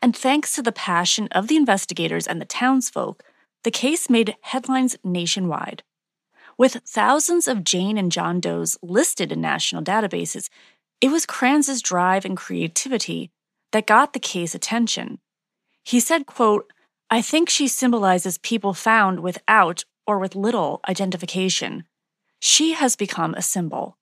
And 0.00 0.16
thanks 0.16 0.54
to 0.54 0.62
the 0.62 0.72
passion 0.72 1.28
of 1.32 1.46
the 1.46 1.56
investigators 1.56 2.26
and 2.26 2.40
the 2.40 2.46
townsfolk, 2.46 3.22
the 3.64 3.70
case 3.70 4.08
made 4.08 4.36
headlines 4.40 4.96
nationwide. 5.04 5.82
With 6.56 6.80
thousands 6.86 7.46
of 7.46 7.62
Jane 7.62 7.98
and 7.98 8.10
John 8.10 8.40
Does 8.40 8.78
listed 8.82 9.30
in 9.30 9.40
national 9.40 9.82
databases, 9.82 10.48
it 11.00 11.10
was 11.10 11.26
Kranz's 11.26 11.80
drive 11.80 12.24
and 12.24 12.36
creativity 12.36 13.30
that 13.72 13.86
got 13.86 14.12
the 14.12 14.18
case 14.20 14.54
attention. 14.54 15.18
He 15.84 16.00
said, 16.00 16.26
quote, 16.26 16.72
I 17.10 17.22
think 17.22 17.48
she 17.48 17.68
symbolizes 17.68 18.38
people 18.38 18.74
found 18.74 19.20
without 19.20 19.84
or 20.06 20.18
with 20.18 20.36
little 20.36 20.80
identification. 20.88 21.84
She 22.40 22.72
has 22.72 22.96
become 22.96 23.34
a 23.34 23.42
symbol. 23.42 23.96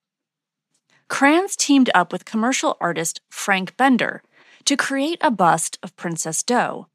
Kranz 1.09 1.55
teamed 1.55 1.91
up 1.95 2.13
with 2.13 2.25
commercial 2.25 2.77
artist 2.81 3.21
Frank 3.31 3.77
Bender 3.77 4.23
to 4.65 4.77
create 4.77 5.19
a 5.21 5.31
bust 5.31 5.79
of 5.83 5.97
Princess 5.97 6.43
Doe. 6.43 6.89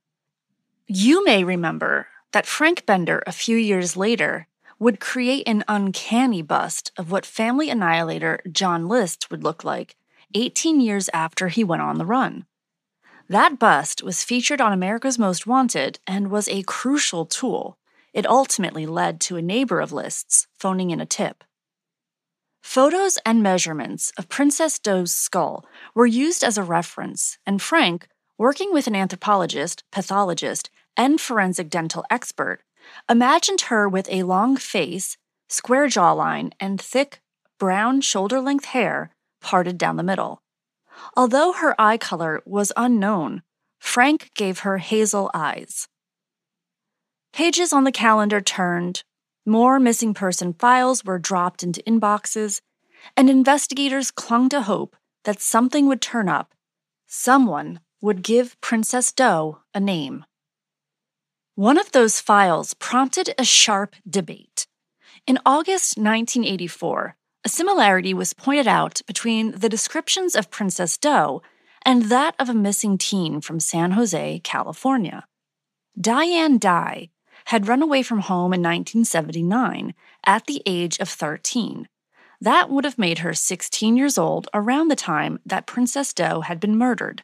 You 0.88 1.24
may 1.24 1.44
remember 1.44 2.08
that 2.34 2.46
Frank 2.46 2.86
Bender, 2.86 3.24
a 3.26 3.32
few 3.32 3.56
years 3.56 3.96
later, 3.96 4.48
would 4.82 5.00
create 5.00 5.48
an 5.48 5.64
uncanny 5.68 6.42
bust 6.42 6.92
of 6.98 7.12
what 7.12 7.24
family 7.24 7.70
annihilator 7.70 8.40
John 8.52 8.88
List 8.88 9.30
would 9.30 9.44
look 9.44 9.64
like 9.64 9.96
18 10.34 10.82
years 10.82 11.08
after 11.14 11.50
he 11.50 11.64
went 11.64 11.84
on 11.84 12.00
the 12.00 12.06
run. 12.06 12.48
That 13.30 13.60
bust 13.60 14.02
was 14.02 14.24
featured 14.24 14.60
on 14.60 14.74
America's 14.74 15.20
Most 15.20 15.46
Wanted 15.46 16.00
and 16.08 16.32
was 16.32 16.50
a 16.50 16.64
crucial 16.64 17.28
tool. 17.28 17.78
It 18.12 18.26
ultimately 18.26 18.88
led 18.88 19.22
to 19.22 19.38
a 19.38 19.42
neighbor 19.44 19.80
of 19.80 19.94
List's 19.94 20.48
phoning 20.58 20.90
in 20.90 21.00
a 21.00 21.06
tip. 21.06 21.44
Photos 22.64 23.20
and 23.24 23.44
measurements 23.44 24.12
of 24.18 24.30
Princess 24.30 24.80
Doe's 24.80 25.12
skull 25.12 25.64
were 25.94 26.08
used 26.08 26.44
as 26.44 26.58
a 26.58 26.64
reference, 26.64 27.38
and 27.46 27.62
Frank, 27.62 28.08
working 28.36 28.74
with 28.74 28.88
an 28.88 28.96
anthropologist, 28.96 29.84
pathologist, 29.92 30.72
and 30.98 31.22
forensic 31.22 31.70
dental 31.70 32.04
expert 32.10 32.64
imagined 33.10 33.62
her 33.62 33.88
with 33.88 34.08
a 34.10 34.24
long 34.24 34.58
face, 34.58 35.18
square 35.50 35.88
jawline, 35.88 36.52
and 36.60 36.80
thick, 36.80 37.22
brown 37.60 38.02
shoulder 38.02 38.42
length 38.42 38.66
hair 38.66 39.12
parted 39.42 39.78
down 39.78 39.96
the 39.96 40.04
middle. 40.04 40.42
Although 41.16 41.54
her 41.54 41.80
eye 41.80 41.98
color 41.98 42.42
was 42.46 42.72
unknown, 42.78 43.42
Frank 43.80 44.32
gave 44.36 44.60
her 44.60 44.78
hazel 44.78 45.32
eyes. 45.34 45.88
Pages 47.34 47.74
on 47.74 47.84
the 47.84 47.92
calendar 47.92 48.42
turned, 48.42 49.04
more 49.46 49.80
missing 49.80 50.14
person 50.14 50.54
files 50.54 51.04
were 51.04 51.18
dropped 51.18 51.64
into 51.64 51.82
inboxes, 51.84 52.62
and 53.18 53.30
investigators 53.30 54.12
clung 54.12 54.50
to 54.50 54.62
hope 54.62 54.96
that 55.24 55.42
something 55.42 55.88
would 55.88 56.02
turn 56.02 56.30
up. 56.30 56.54
Someone 57.08 57.80
would 58.02 58.22
give 58.22 58.60
Princess 58.62 59.12
Doe 59.12 59.60
a 59.74 59.80
name. 59.80 60.26
One 61.62 61.78
of 61.78 61.92
those 61.92 62.20
files 62.20 62.74
prompted 62.74 63.36
a 63.38 63.44
sharp 63.44 63.96
debate. 64.10 64.66
In 65.28 65.38
August 65.46 65.96
1984, 65.96 67.16
a 67.46 67.50
similarity 67.50 68.16
was 68.16 68.34
pointed 68.34 68.68
out 68.68 69.04
between 69.06 69.52
the 69.52 69.70
descriptions 69.70 70.34
of 70.34 70.50
Princess 70.50 70.98
Doe 70.98 71.44
and 71.86 72.06
that 72.06 72.34
of 72.40 72.50
a 72.50 72.56
missing 72.56 72.98
teen 72.98 73.42
from 73.42 73.60
San 73.60 73.92
Jose, 73.92 74.42
California. 74.44 75.28
Diane 75.96 76.58
Dye 76.58 77.12
had 77.46 77.68
run 77.68 77.84
away 77.84 78.02
from 78.02 78.22
home 78.22 78.56
in 78.56 78.62
1979 78.62 79.94
at 80.26 80.48
the 80.48 80.64
age 80.66 80.98
of 80.98 81.10
13. 81.10 81.88
That 82.42 82.72
would 82.72 82.86
have 82.86 82.98
made 82.98 83.20
her 83.20 83.36
16 83.36 83.96
years 83.96 84.18
old 84.18 84.48
around 84.52 84.88
the 84.88 84.96
time 84.96 85.38
that 85.46 85.68
Princess 85.68 86.12
Doe 86.12 86.42
had 86.42 86.60
been 86.60 86.76
murdered. 86.76 87.22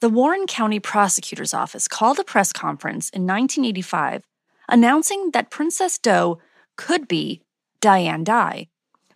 The 0.00 0.10
Warren 0.10 0.46
County 0.46 0.78
Prosecutor's 0.78 1.54
Office 1.54 1.88
called 1.88 2.18
a 2.18 2.24
press 2.24 2.52
conference 2.52 3.08
in 3.08 3.22
1985 3.22 4.24
announcing 4.68 5.30
that 5.32 5.50
Princess 5.50 5.96
Doe 5.96 6.38
could 6.76 7.08
be 7.08 7.40
Diane 7.80 8.24
Dye, 8.24 8.68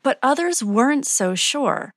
but 0.03 0.19
others 0.23 0.63
weren't 0.63 1.07
so 1.07 1.35
sure. 1.35 1.93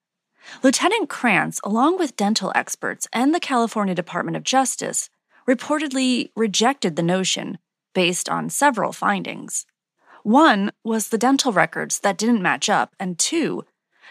Lieutenant 0.61 1.07
Kranz, 1.07 1.61
along 1.63 1.97
with 1.97 2.17
dental 2.17 2.51
experts 2.55 3.07
and 3.13 3.33
the 3.33 3.39
California 3.39 3.95
Department 3.95 4.35
of 4.35 4.43
Justice, 4.43 5.09
reportedly 5.47 6.31
rejected 6.35 6.95
the 6.95 7.03
notion 7.03 7.59
based 7.93 8.27
on 8.27 8.49
several 8.49 8.91
findings. 8.91 9.65
One 10.23 10.71
was 10.83 11.09
the 11.09 11.17
dental 11.17 11.53
records 11.53 11.99
that 11.99 12.17
didn't 12.17 12.41
match 12.41 12.69
up, 12.69 12.95
and 12.99 13.17
two, 13.17 13.63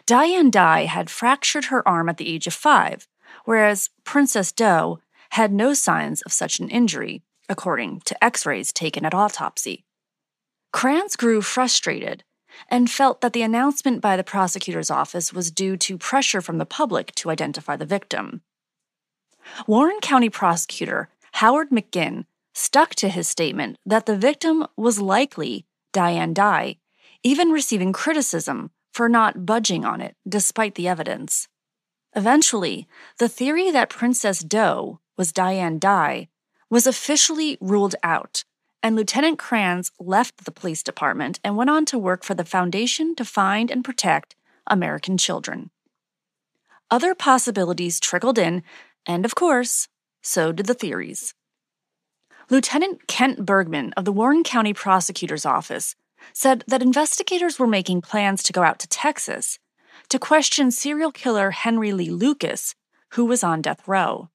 Diane 0.06 0.50
Dye 0.50 0.84
had 0.84 1.10
fractured 1.10 1.66
her 1.66 1.86
arm 1.86 2.08
at 2.08 2.16
the 2.16 2.28
age 2.32 2.46
of 2.46 2.54
five, 2.54 3.06
whereas 3.44 3.90
Princess 4.04 4.52
Doe 4.52 5.00
had 5.30 5.52
no 5.52 5.74
signs 5.74 6.22
of 6.22 6.32
such 6.32 6.60
an 6.60 6.68
injury, 6.68 7.22
according 7.48 8.00
to 8.04 8.24
x 8.24 8.44
rays 8.44 8.72
taken 8.72 9.04
at 9.04 9.14
autopsy. 9.14 9.84
Kranz 10.72 11.16
grew 11.16 11.42
frustrated 11.42 12.24
and 12.68 12.90
felt 12.90 13.20
that 13.20 13.32
the 13.32 13.42
announcement 13.42 14.00
by 14.00 14.16
the 14.16 14.24
prosecutor's 14.24 14.90
office 14.90 15.32
was 15.32 15.50
due 15.50 15.76
to 15.76 15.98
pressure 15.98 16.40
from 16.40 16.58
the 16.58 16.66
public 16.66 17.14
to 17.14 17.30
identify 17.30 17.76
the 17.76 17.86
victim. 17.86 18.42
Warren 19.66 20.00
County 20.00 20.30
prosecutor 20.30 21.08
Howard 21.32 21.70
McGinn 21.70 22.26
stuck 22.54 22.94
to 22.96 23.08
his 23.08 23.26
statement 23.26 23.78
that 23.86 24.06
the 24.06 24.16
victim 24.16 24.66
was 24.76 25.00
likely 25.00 25.66
Diane 25.92 26.34
Dye, 26.34 26.76
even 27.22 27.50
receiving 27.50 27.92
criticism 27.92 28.70
for 28.92 29.08
not 29.08 29.46
budging 29.46 29.84
on 29.84 30.00
it 30.00 30.16
despite 30.28 30.74
the 30.74 30.88
evidence. 30.88 31.48
Eventually, 32.14 32.86
the 33.18 33.28
theory 33.28 33.70
that 33.70 33.88
Princess 33.88 34.40
Doe 34.40 35.00
was 35.16 35.32
Diane 35.32 35.78
Dye 35.78 36.28
was 36.68 36.86
officially 36.86 37.56
ruled 37.60 37.94
out, 38.02 38.44
and 38.82 38.96
Lieutenant 38.96 39.38
Kranz 39.38 39.90
left 39.98 40.44
the 40.44 40.50
police 40.50 40.82
department 40.82 41.40
and 41.42 41.56
went 41.56 41.70
on 41.70 41.84
to 41.86 41.98
work 41.98 42.24
for 42.24 42.34
the 42.34 42.44
Foundation 42.44 43.14
to 43.14 43.24
Find 43.24 43.70
and 43.70 43.84
Protect 43.84 44.34
American 44.66 45.16
Children. 45.16 45.70
Other 46.90 47.14
possibilities 47.14 47.98
trickled 47.98 48.38
in, 48.38 48.62
and 49.06 49.24
of 49.24 49.34
course, 49.34 49.88
so 50.20 50.52
did 50.52 50.66
the 50.66 50.74
theories. 50.74 51.34
Lieutenant 52.50 53.06
Kent 53.06 53.46
Bergman 53.46 53.94
of 53.96 54.04
the 54.04 54.12
Warren 54.12 54.42
County 54.42 54.74
Prosecutor's 54.74 55.46
Office 55.46 55.96
said 56.34 56.64
that 56.68 56.82
investigators 56.82 57.58
were 57.58 57.66
making 57.66 58.02
plans 58.02 58.42
to 58.42 58.52
go 58.52 58.62
out 58.62 58.78
to 58.80 58.88
Texas 58.88 59.58
to 60.12 60.18
question 60.18 60.70
serial 60.70 61.10
killer 61.10 61.52
Henry 61.52 61.90
Lee 61.90 62.10
Lucas, 62.10 62.74
who 63.12 63.24
was 63.24 63.42
on 63.42 63.62
death 63.62 63.88
row. 63.88 64.28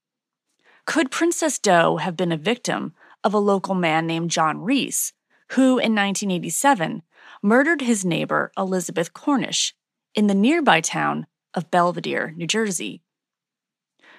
Could 0.87 1.11
Princess 1.11 1.59
Doe 1.59 1.97
have 1.97 2.17
been 2.17 2.31
a 2.31 2.37
victim 2.37 2.95
of 3.23 3.31
a 3.31 3.37
local 3.37 3.75
man 3.75 4.07
named 4.07 4.31
John 4.31 4.63
Reese, 4.63 5.13
who 5.51 5.77
in 5.77 5.93
1987 5.93 7.03
murdered 7.43 7.81
his 7.81 8.03
neighbor 8.03 8.51
Elizabeth 8.57 9.13
Cornish 9.13 9.75
in 10.15 10.25
the 10.25 10.33
nearby 10.33 10.81
town 10.81 11.27
of 11.53 11.69
Belvidere, 11.69 12.33
New 12.35 12.47
Jersey? 12.47 13.03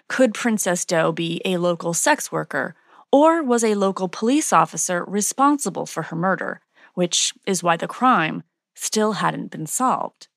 Could 0.09 0.35
Princess 0.35 0.85
Doe 0.85 1.11
be 1.11 1.43
a 1.45 1.57
local 1.57 1.93
sex 1.93 2.31
worker 2.31 2.77
or 3.11 3.43
was 3.43 3.65
a 3.65 3.75
local 3.75 4.09
police 4.09 4.53
officer 4.53 5.05
responsible 5.09 5.87
for 5.87 6.05
her 6.05 6.17
murder, 6.17 6.61
which 6.95 7.35
is 7.47 7.65
why 7.65 7.77
the 7.77 7.89
crime 7.89 8.45
still 8.77 9.15
hadn't 9.15 9.51
been 9.51 9.67
solved. 9.67 10.28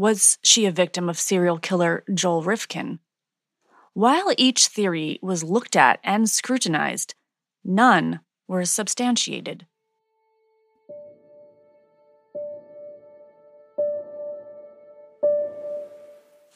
Was 0.00 0.38
she 0.42 0.64
a 0.64 0.70
victim 0.70 1.10
of 1.10 1.18
serial 1.18 1.58
killer 1.58 2.04
Joel 2.14 2.42
Rifkin? 2.42 3.00
While 3.92 4.32
each 4.38 4.68
theory 4.68 5.18
was 5.20 5.44
looked 5.44 5.76
at 5.76 6.00
and 6.02 6.26
scrutinized, 6.30 7.14
none 7.62 8.20
were 8.48 8.64
substantiated. 8.64 9.66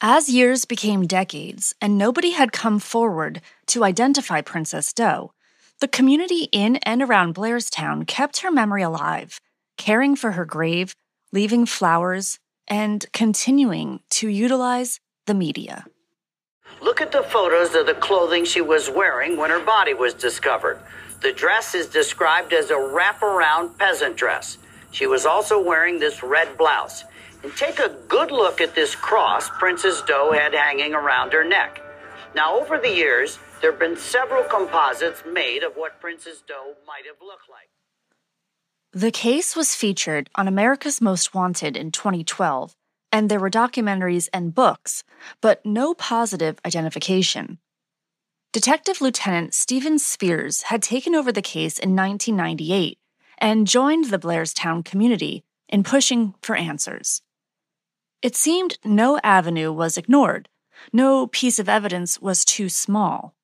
As 0.01 0.27
years 0.27 0.65
became 0.65 1.05
decades 1.05 1.75
and 1.79 1.99
nobody 1.99 2.31
had 2.31 2.51
come 2.51 2.79
forward 2.79 3.41
to 3.67 3.83
identify 3.83 4.41
Princess 4.41 4.91
Doe, 4.91 5.33
the 5.81 5.87
community 5.87 6.49
in 6.51 6.77
and 6.77 7.03
around 7.03 7.35
Blairstown 7.35 8.07
kept 8.07 8.39
her 8.39 8.49
memory 8.49 8.81
alive, 8.81 9.39
caring 9.77 10.15
for 10.15 10.31
her 10.31 10.45
grave, 10.45 10.95
leaving 11.31 11.67
flowers, 11.67 12.39
and 12.67 13.05
continuing 13.13 14.01
to 14.09 14.27
utilize 14.27 14.99
the 15.25 15.33
media. 15.33 15.85
Look 16.81 17.01
at 17.01 17.11
the 17.11 17.23
photos 17.23 17.73
of 17.75 17.85
the 17.85 17.93
clothing 17.93 18.45
she 18.45 18.61
was 18.61 18.89
wearing 18.89 19.37
when 19.37 19.49
her 19.49 19.59
body 19.59 19.93
was 19.93 20.13
discovered. 20.13 20.79
The 21.21 21.31
dress 21.31 21.73
is 21.73 21.87
described 21.87 22.53
as 22.53 22.69
a 22.69 22.75
wraparound 22.75 23.77
peasant 23.77 24.17
dress. 24.17 24.57
She 24.91 25.07
was 25.07 25.25
also 25.25 25.61
wearing 25.61 25.99
this 25.99 26.23
red 26.23 26.57
blouse. 26.57 27.03
And 27.43 27.55
take 27.55 27.79
a 27.79 27.95
good 28.07 28.31
look 28.31 28.61
at 28.61 28.75
this 28.75 28.95
cross 28.95 29.49
Princess 29.49 30.01
Doe 30.01 30.31
had 30.31 30.53
hanging 30.53 30.93
around 30.93 31.33
her 31.33 31.43
neck. 31.43 31.81
Now, 32.33 32.59
over 32.59 32.77
the 32.77 32.89
years, 32.89 33.39
there 33.61 33.71
have 33.71 33.79
been 33.79 33.97
several 33.97 34.43
composites 34.43 35.23
made 35.31 35.63
of 35.63 35.73
what 35.75 36.01
Princess 36.01 36.43
Doe 36.47 36.73
might 36.85 37.05
have 37.05 37.21
looked 37.21 37.49
like. 37.49 37.69
The 38.95 39.11
case 39.11 39.57
was 39.57 39.75
featured 39.75 40.29
on 40.35 40.47
America's 40.47 41.01
Most 41.01 41.33
Wanted 41.33 41.75
in 41.75 41.91
2012, 41.91 42.77
and 43.11 43.27
there 43.27 43.41
were 43.41 43.49
documentaries 43.49 44.29
and 44.31 44.55
books, 44.55 45.03
but 45.41 45.65
no 45.65 45.93
positive 45.93 46.59
identification. 46.65 47.57
Detective 48.53 49.01
Lieutenant 49.01 49.53
Steven 49.53 49.99
Spears 49.99 50.61
had 50.71 50.81
taken 50.81 51.13
over 51.13 51.33
the 51.33 51.41
case 51.41 51.77
in 51.77 51.93
1998 51.93 52.97
and 53.37 53.67
joined 53.67 54.05
the 54.05 54.17
Blairstown 54.17 54.85
community 54.85 55.43
in 55.67 55.83
pushing 55.83 56.33
for 56.41 56.55
answers. 56.55 57.21
It 58.21 58.37
seemed 58.37 58.77
no 58.85 59.19
avenue 59.25 59.73
was 59.73 59.97
ignored, 59.97 60.47
no 60.93 61.27
piece 61.27 61.59
of 61.59 61.67
evidence 61.67 62.21
was 62.21 62.45
too 62.45 62.69
small. 62.69 63.35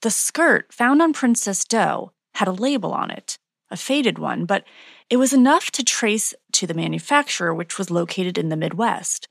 The 0.00 0.10
skirt 0.10 0.72
found 0.72 1.02
on 1.02 1.12
Princess 1.12 1.66
Doe 1.66 2.12
had 2.36 2.48
a 2.48 2.52
label 2.52 2.92
on 2.92 3.10
it, 3.10 3.38
a 3.70 3.76
faded 3.76 4.18
one, 4.18 4.44
but 4.44 4.64
it 5.10 5.16
was 5.16 5.32
enough 5.32 5.70
to 5.72 5.84
trace 5.84 6.34
to 6.52 6.66
the 6.66 6.74
manufacturer, 6.74 7.54
which 7.54 7.78
was 7.78 7.90
located 7.90 8.38
in 8.38 8.48
the 8.48 8.56
Midwest. 8.56 9.28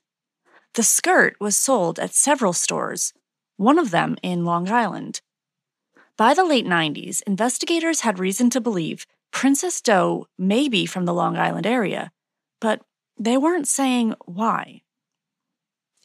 The 0.73 0.83
skirt 0.83 1.35
was 1.39 1.55
sold 1.55 1.99
at 1.99 2.13
several 2.13 2.53
stores, 2.53 3.13
one 3.57 3.79
of 3.79 3.91
them 3.91 4.17
in 4.21 4.45
Long 4.45 4.69
Island. 4.69 5.21
By 6.17 6.33
the 6.33 6.45
late 6.45 6.65
90s, 6.65 7.21
investigators 7.27 8.01
had 8.01 8.19
reason 8.19 8.49
to 8.51 8.61
believe 8.61 9.05
Princess 9.31 9.81
Doe 9.81 10.27
may 10.37 10.69
be 10.69 10.85
from 10.85 11.05
the 11.05 11.13
Long 11.13 11.37
Island 11.37 11.65
area, 11.65 12.11
but 12.61 12.81
they 13.17 13.37
weren't 13.37 13.67
saying 13.67 14.15
why. 14.25 14.81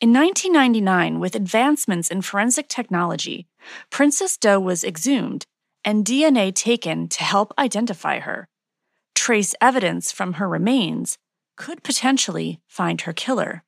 In 0.01 0.13
1999, 0.13 1.21
with 1.21 1.35
advancements 1.37 2.11
in 2.11 2.23
forensic 2.23 2.69
technology, 2.69 3.47
Princess 3.91 4.37
Doe 4.37 4.59
was 4.59 4.83
exhumed 4.83 5.47
and 5.85 6.05
DNA 6.05 6.55
taken 6.55 7.09
to 7.09 7.23
help 7.23 7.53
identify 7.59 8.21
her. 8.21 8.49
Trace 9.15 9.55
evidence 9.61 10.13
from 10.13 10.35
her 10.35 10.49
remains 10.49 11.19
could 11.57 11.83
potentially 11.83 12.61
find 12.67 13.03
her 13.03 13.13
killer. 13.13 13.65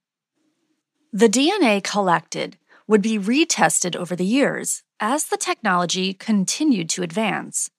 The 1.12 1.28
DNA 1.28 1.82
collected 1.84 2.56
would 2.86 3.02
be 3.02 3.18
retested 3.18 3.94
over 3.94 4.16
the 4.16 4.24
years 4.24 4.82
as 4.98 5.26
the 5.26 5.36
technology 5.36 6.14
continued 6.14 6.88
to 6.90 7.02
advance. 7.02 7.70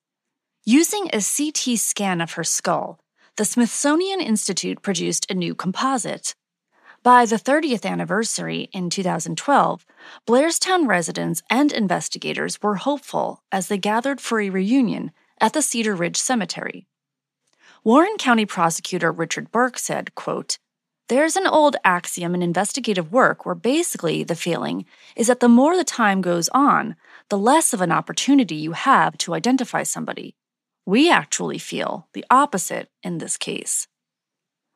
Using 0.65 1.08
a 1.08 1.22
CT 1.22 1.80
scan 1.80 2.22
of 2.22 2.34
her 2.34 2.43
skull, 2.43 3.00
the 3.38 3.46
Smithsonian 3.46 4.22
Institute 4.22 4.82
produced 4.82 5.30
a 5.30 5.34
new 5.34 5.56
composite. 5.56 6.36
By 7.04 7.26
the 7.26 7.36
30th 7.36 7.86
anniversary 7.86 8.70
in 8.72 8.89
2012, 8.89 9.86
Blairstown 10.26 10.88
residents 10.88 11.44
and 11.50 11.74
investigators 11.74 12.62
were 12.62 12.76
hopeful 12.76 13.44
as 13.52 13.68
they 13.68 13.78
gathered 13.78 14.22
for 14.22 14.39
a 14.39 14.50
reunion 14.50 15.12
at 15.42 15.52
the 15.52 15.62
Cedar 15.62 15.96
Ridge 15.96 16.16
Cemetery. 16.16 16.88
Warren 17.84 18.16
County 18.18 18.46
prosecutor 18.46 19.12
Richard 19.12 19.52
Burke 19.52 19.78
said, 19.78 20.16
quote, 20.16 20.58
There's 21.10 21.36
an 21.36 21.46
old 21.46 21.76
axiom 21.84 22.36
in 22.36 22.42
investigative 22.42 23.12
work 23.12 23.46
where 23.46 23.54
basically 23.54 24.24
the 24.24 24.34
feeling 24.34 24.86
is 25.18 25.28
that 25.28 25.42
the 25.42 25.50
more 25.50 25.76
the 25.76 25.84
time 25.84 26.22
goes 26.22 26.48
on, 26.54 26.96
the 27.28 27.38
less 27.38 27.74
of 27.74 27.82
an 27.82 27.92
opportunity 27.92 28.56
you 28.56 28.72
have 28.72 29.18
to 29.18 29.34
identify 29.34 29.84
somebody. 29.84 30.36
We 30.86 31.12
actually 31.12 31.58
feel 31.58 32.08
the 32.13 32.24
opposite 32.30 32.88
in 33.04 33.18
this 33.18 33.36
case. 33.36 33.89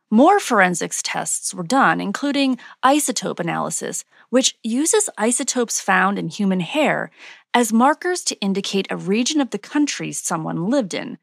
More 0.10 0.40
forensics 0.40 1.02
tests 1.04 1.54
were 1.54 1.64
done, 1.64 2.00
including 2.00 2.58
isotope 2.84 3.42
analysis, 3.42 4.06
which 4.30 4.56
uses 4.64 5.10
isotopes 5.18 5.82
found 5.82 6.18
in 6.18 6.30
human 6.30 6.62
hair 6.62 7.12
as 7.54 7.74
markers 7.74 8.24
to 8.26 8.40
indicate 8.40 8.88
a 8.90 8.96
region 8.96 9.42
of 9.42 9.50
the 9.50 9.60
country 9.60 10.14
someone 10.14 10.70
lived 10.70 10.94
in. 10.94 11.18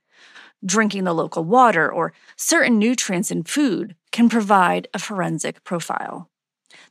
Drinking 0.64 1.04
the 1.04 1.14
local 1.14 1.44
water 1.44 1.90
or 1.90 2.12
certain 2.36 2.78
nutrients 2.78 3.30
in 3.30 3.44
food 3.44 3.96
can 4.12 4.28
provide 4.28 4.86
a 4.92 4.98
forensic 4.98 5.64
profile. 5.64 6.28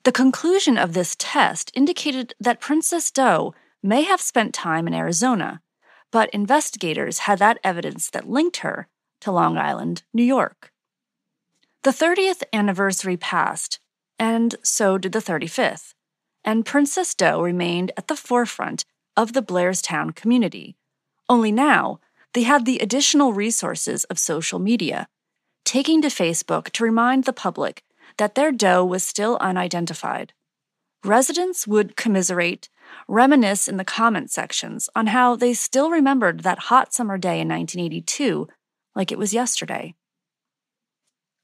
The 0.04 0.12
conclusion 0.12 0.78
of 0.80 0.94
this 0.94 1.16
test 1.20 1.72
indicated 1.76 2.34
that 2.40 2.60
Princess 2.60 3.12
Doe 3.12 3.54
may 3.84 4.02
have 4.02 4.22
spent 4.22 4.54
time 4.54 4.88
in 4.88 4.96
Arizona, 4.96 5.62
but 6.12 6.30
investigators 6.32 7.20
had 7.20 7.38
that 7.40 7.60
evidence 7.64 8.10
that 8.10 8.30
linked 8.30 8.58
her 8.58 8.88
to 9.22 9.32
Long 9.32 9.58
Island, 9.58 10.04
New 10.12 10.24
York. 10.24 10.73
The 11.84 11.92
30th 11.92 12.44
anniversary 12.54 13.18
passed, 13.18 13.82
and 14.18 14.56
so 14.64 14.98
did 14.98 15.12
the 15.12 15.20
35th, 15.20 15.94
and 16.46 16.66
Princess 16.66 17.14
Doe 17.14 17.42
remained 17.42 17.92
at 17.98 18.08
the 18.08 18.16
forefront 18.16 18.86
of 19.18 19.34
the 19.34 19.42
Blairstown 19.42 20.16
community. 20.16 20.78
Only 21.28 21.52
now, 21.52 22.00
they 22.34 22.44
had 22.44 22.66
the 22.66 22.80
additional 22.80 23.34
resources 23.34 24.06
of 24.06 24.18
social 24.18 24.60
media, 24.60 25.10
taking 25.66 26.02
to 26.04 26.08
Facebook 26.08 26.70
to 26.70 26.86
remind 26.86 27.26
the 27.26 27.34
public 27.34 27.84
that 28.18 28.36
their 28.36 28.54
doe 28.54 28.86
was 28.86 29.04
still 29.04 29.38
unidentified. 29.42 30.32
Residents 31.04 31.68
would 31.68 31.98
commiserate, 31.98 32.70
reminisce 33.10 33.68
in 33.68 33.76
the 33.76 33.84
comment 33.84 34.32
sections 34.32 34.90
on 34.96 35.08
how 35.08 35.36
they 35.36 35.54
still 35.54 35.90
remembered 35.90 36.44
that 36.44 36.60
hot 36.70 36.94
summer 36.94 37.18
day 37.18 37.42
in 37.42 37.50
1982 37.50 38.48
like 38.96 39.12
it 39.12 39.18
was 39.18 39.34
yesterday. 39.34 39.96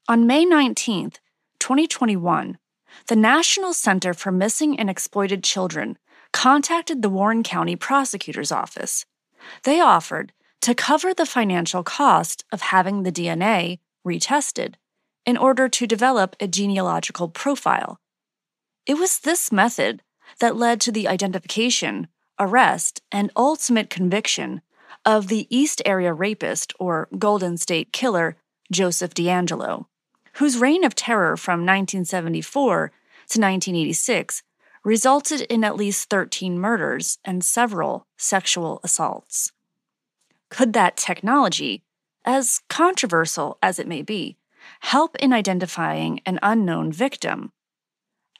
On 0.08 0.26
May 0.26 0.44
19, 0.44 1.12
2021, 1.60 2.58
the 3.06 3.16
National 3.16 3.72
Center 3.72 4.12
for 4.12 4.32
Missing 4.32 4.78
and 4.80 4.90
Exploited 4.90 5.44
Children 5.44 5.98
contacted 6.32 7.02
the 7.02 7.08
Warren 7.08 7.44
County 7.44 7.76
Prosecutor's 7.76 8.50
Office. 8.50 9.06
They 9.62 9.78
offered 9.78 10.32
to 10.62 10.74
cover 10.74 11.14
the 11.14 11.26
financial 11.26 11.84
cost 11.84 12.44
of 12.50 12.60
having 12.60 13.02
the 13.02 13.12
DNA 13.12 13.78
retested 14.04 14.74
in 15.24 15.36
order 15.36 15.68
to 15.68 15.86
develop 15.86 16.34
a 16.40 16.48
genealogical 16.48 17.28
profile. 17.28 18.00
It 18.86 18.94
was 18.94 19.20
this 19.20 19.52
method 19.52 20.02
that 20.40 20.56
led 20.56 20.80
to 20.80 20.92
the 20.92 21.06
identification, 21.06 22.08
arrest, 22.38 23.00
and 23.12 23.30
ultimate 23.36 23.90
conviction 23.90 24.62
of 25.04 25.28
the 25.28 25.46
East 25.56 25.82
Area 25.84 26.12
rapist 26.12 26.72
or 26.80 27.08
Golden 27.16 27.56
State 27.56 27.92
Killer 27.92 28.36
Joseph 28.72 29.14
DeAngelo 29.14 29.86
whose 30.40 30.56
reign 30.56 30.84
of 30.84 30.94
terror 30.94 31.36
from 31.36 31.66
1974 31.66 32.86
to 33.28 33.38
1986 33.38 34.42
resulted 34.82 35.42
in 35.42 35.62
at 35.62 35.76
least 35.76 36.08
13 36.08 36.58
murders 36.58 37.18
and 37.26 37.44
several 37.44 38.06
sexual 38.16 38.80
assaults. 38.82 39.52
Could 40.48 40.72
that 40.72 40.96
technology, 40.96 41.82
as 42.24 42.62
controversial 42.70 43.58
as 43.60 43.78
it 43.78 43.86
may 43.86 44.00
be, 44.00 44.38
help 44.80 45.14
in 45.16 45.34
identifying 45.34 46.22
an 46.24 46.38
unknown 46.42 46.90
victim? 46.90 47.52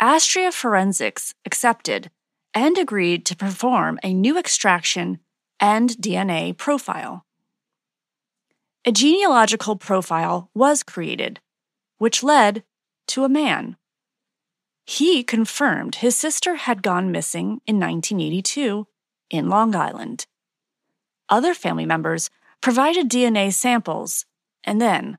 Astrea 0.01 0.55
Forensics 0.55 1.35
accepted 1.45 2.11
and 2.55 2.79
agreed 2.79 3.27
to 3.27 3.37
perform 3.37 3.99
a 4.03 4.15
new 4.15 4.39
extraction 4.39 5.19
and 5.61 5.91
DNA 5.91 6.57
profile. 6.57 7.27
A 8.87 8.91
genealogical 8.91 9.77
profile 9.77 10.49
was 10.55 10.83
created 10.83 11.41
which 12.01 12.23
led 12.23 12.65
to 13.07 13.25
a 13.25 13.29
man. 13.29 13.77
He 14.87 15.23
confirmed 15.23 15.97
his 15.97 16.17
sister 16.17 16.55
had 16.55 16.83
gone 16.83 17.13
missing 17.13 17.61
in 17.67 17.79
1982 17.79 18.87
in 19.29 19.51
Long 19.51 19.77
Island. 19.77 20.27
Other 21.29 21.53
family 21.53 21.85
members 21.85 22.31
provided 22.63 23.11
DNA 23.11 23.53
samples, 23.53 24.25
and 24.65 24.81
then, 24.81 25.19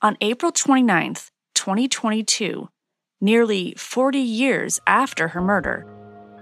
on 0.00 0.16
April 0.20 0.52
29, 0.52 1.14
2022, 1.54 2.68
nearly 3.20 3.74
40 3.76 4.18
years 4.20 4.78
after 4.86 5.28
her 5.28 5.40
murder, 5.40 5.84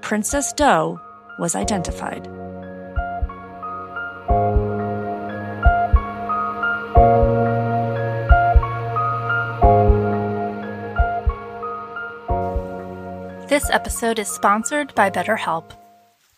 Princess 0.03 0.53
Doe 0.53 1.01
was 1.39 1.57
identified. 1.57 2.48
This 13.49 13.71
episode 13.71 14.19
is 14.19 14.29
sponsored 14.29 14.95
by 14.95 15.09
BetterHelp. 15.09 15.73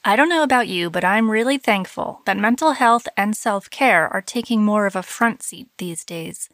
I 0.04 0.14
don't 0.14 0.28
know 0.28 0.44
about 0.44 0.68
you, 0.68 0.90
but 0.90 1.02
I'm 1.04 1.28
really 1.28 1.58
thankful 1.58 2.20
that 2.24 2.36
mental 2.36 2.70
health 2.74 3.08
and 3.16 3.36
self 3.36 3.68
care 3.68 4.06
are 4.06 4.22
taking 4.22 4.64
more 4.64 4.86
of 4.86 4.94
a 4.94 5.02
front 5.02 5.42
seat 5.42 5.66
these 5.78 6.04
days. 6.04 6.48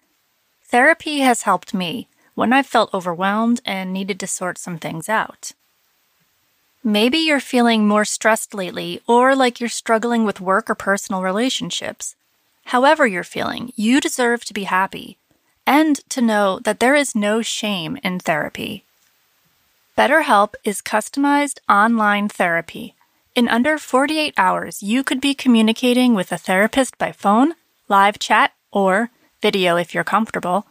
Therapy 0.64 1.18
has 1.18 1.42
helped 1.42 1.74
me 1.74 2.08
when 2.34 2.54
I've 2.54 2.66
felt 2.66 2.94
overwhelmed 2.94 3.60
and 3.66 3.92
needed 3.92 4.18
to 4.20 4.26
sort 4.26 4.56
some 4.56 4.78
things 4.78 5.10
out. 5.10 5.52
Maybe 6.82 7.18
you're 7.18 7.38
feeling 7.38 7.86
more 7.86 8.06
stressed 8.06 8.54
lately, 8.54 9.02
or 9.06 9.36
like 9.36 9.60
you're 9.60 9.68
struggling 9.68 10.24
with 10.24 10.40
work 10.40 10.70
or 10.70 10.74
personal 10.74 11.20
relationships. 11.20 12.16
However, 12.64 13.06
you're 13.06 13.24
feeling, 13.24 13.74
you 13.76 14.00
deserve 14.00 14.46
to 14.46 14.54
be 14.54 14.64
happy 14.64 15.18
and 15.66 15.96
to 16.08 16.22
know 16.22 16.60
that 16.60 16.80
there 16.80 16.94
is 16.94 17.14
no 17.14 17.42
shame 17.42 17.98
in 18.02 18.20
therapy. 18.20 18.86
BetterHelp 19.96 20.52
is 20.62 20.82
customized 20.82 21.58
online 21.70 22.28
therapy. 22.28 22.94
In 23.34 23.48
under 23.48 23.78
48 23.78 24.34
hours, 24.36 24.82
you 24.82 25.02
could 25.02 25.22
be 25.22 25.34
communicating 25.34 26.12
with 26.12 26.30
a 26.30 26.36
therapist 26.36 26.98
by 26.98 27.12
phone, 27.12 27.54
live 27.88 28.18
chat, 28.18 28.52
or 28.70 29.08
video 29.40 29.76
if 29.76 29.94
you're 29.94 30.04
comfortable. 30.04 30.66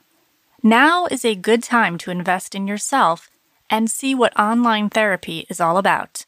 Now 0.62 1.08
is 1.08 1.26
a 1.26 1.34
good 1.34 1.64
time 1.64 1.98
to 2.00 2.12
invest 2.12 2.54
in 2.54 2.68
yourself 2.68 3.32
and 3.68 3.90
see 3.90 4.14
what 4.14 4.40
online 4.40 4.92
therapy 4.92 5.48
is 5.50 5.60
all 5.60 5.80
about. 5.80 6.28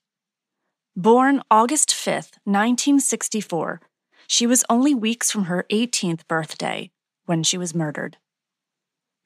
Born 1.01 1.41
August 1.49 1.95
5, 1.95 2.13
1964, 2.43 3.79
she 4.27 4.45
was 4.45 4.65
only 4.69 4.93
weeks 4.93 5.31
from 5.31 5.45
her 5.45 5.65
18th 5.71 6.27
birthday 6.27 6.91
when 7.25 7.41
she 7.41 7.57
was 7.57 7.73
murdered. 7.73 8.17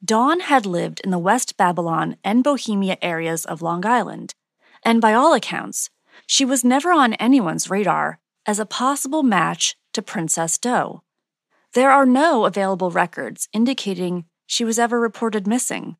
Dawn 0.04 0.38
had 0.38 0.66
lived 0.66 1.00
in 1.00 1.10
the 1.10 1.18
West 1.18 1.56
Babylon 1.56 2.16
and 2.22 2.44
Bohemia 2.44 2.96
areas 3.02 3.44
of 3.44 3.60
Long 3.60 3.84
Island, 3.84 4.36
and 4.84 5.00
by 5.00 5.14
all 5.14 5.34
accounts, 5.34 5.90
she 6.28 6.44
was 6.44 6.62
never 6.62 6.92
on 6.92 7.14
anyone's 7.14 7.68
radar 7.68 8.20
as 8.46 8.60
a 8.60 8.66
possible 8.66 9.24
match 9.24 9.74
to 9.94 10.00
Princess 10.00 10.58
Doe. 10.58 11.02
There 11.72 11.90
are 11.90 12.06
no 12.06 12.44
available 12.44 12.92
records 12.92 13.48
indicating 13.52 14.26
she 14.46 14.64
was 14.64 14.78
ever 14.78 15.00
reported 15.00 15.48
missing. 15.48 15.96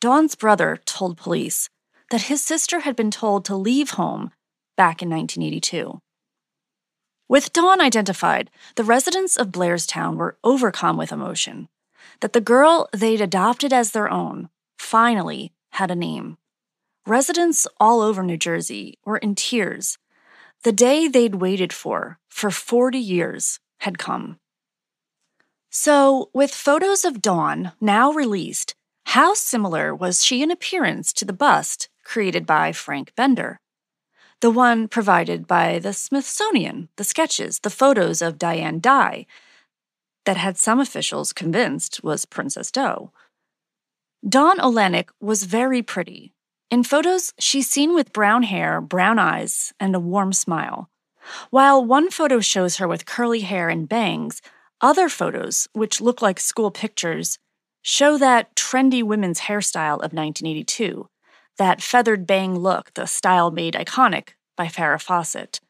Dawn's 0.00 0.36
brother 0.36 0.78
told 0.86 1.16
police 1.16 1.68
that 2.12 2.30
his 2.30 2.44
sister 2.44 2.82
had 2.86 2.94
been 2.94 3.10
told 3.10 3.44
to 3.46 3.56
leave 3.56 3.98
home 3.98 4.30
back 4.76 5.02
in 5.02 5.10
1982. 5.10 6.00
With 7.28 7.52
Dawn 7.52 7.80
identified, 7.80 8.50
the 8.76 8.84
residents 8.84 9.36
of 9.36 9.48
Blairstown 9.48 10.16
were 10.16 10.36
overcome 10.44 10.96
with 10.96 11.12
emotion 11.12 11.68
that 12.20 12.32
the 12.32 12.40
girl 12.40 12.88
they'd 12.92 13.20
adopted 13.20 13.72
as 13.72 13.90
their 13.90 14.10
own 14.10 14.48
finally 14.78 15.52
had 15.72 15.90
a 15.90 15.96
name. 15.96 16.36
Residents 17.06 17.66
all 17.80 18.00
over 18.00 18.22
New 18.22 18.36
Jersey 18.36 18.98
were 19.04 19.16
in 19.16 19.34
tears. 19.34 19.98
The 20.62 20.72
day 20.72 21.08
they'd 21.08 21.36
waited 21.36 21.72
for, 21.72 22.18
for 22.28 22.50
40 22.50 22.98
years, 22.98 23.58
had 23.80 23.98
come. 23.98 24.38
So, 25.70 26.30
with 26.32 26.54
photos 26.54 27.04
of 27.04 27.22
Dawn 27.22 27.72
now 27.80 28.12
released, 28.12 28.74
how 29.06 29.34
similar 29.34 29.94
was 29.94 30.24
she 30.24 30.42
in 30.42 30.50
appearance 30.50 31.12
to 31.14 31.24
the 31.24 31.32
bust 31.32 31.88
created 32.04 32.46
by 32.46 32.72
Frank 32.72 33.14
Bender? 33.16 33.58
The 34.42 34.50
one 34.50 34.88
provided 34.88 35.46
by 35.46 35.78
the 35.78 35.92
Smithsonian, 35.92 36.88
the 36.96 37.04
sketches, 37.04 37.60
the 37.60 37.70
photos 37.70 38.20
of 38.20 38.38
Diane 38.38 38.80
Dye, 38.80 39.26
that 40.24 40.36
had 40.36 40.58
some 40.58 40.80
officials 40.80 41.32
convinced 41.32 42.02
was 42.02 42.24
Princess 42.24 42.72
Doe. 42.72 43.12
Dawn 44.28 44.58
Olanick 44.58 45.10
was 45.20 45.44
very 45.44 45.80
pretty. 45.80 46.34
In 46.72 46.82
photos, 46.82 47.32
she's 47.38 47.70
seen 47.70 47.94
with 47.94 48.12
brown 48.12 48.42
hair, 48.42 48.80
brown 48.80 49.20
eyes, 49.20 49.72
and 49.78 49.94
a 49.94 50.00
warm 50.00 50.32
smile. 50.32 50.90
While 51.50 51.84
one 51.84 52.10
photo 52.10 52.40
shows 52.40 52.78
her 52.78 52.88
with 52.88 53.06
curly 53.06 53.42
hair 53.42 53.68
and 53.68 53.88
bangs, 53.88 54.42
other 54.80 55.08
photos, 55.08 55.68
which 55.72 56.00
look 56.00 56.20
like 56.20 56.40
school 56.40 56.72
pictures, 56.72 57.38
show 57.82 58.18
that 58.18 58.56
trendy 58.56 59.04
women's 59.04 59.42
hairstyle 59.42 60.02
of 60.02 60.12
1982, 60.12 61.08
that 61.58 61.82
feathered 61.82 62.26
bang 62.26 62.56
look, 62.56 62.92
the 62.94 63.06
style 63.06 63.50
made 63.50 63.74
iconic 63.74 64.30
by 64.56 64.66
Farrah 64.66 65.00
Fawcett 65.00 65.60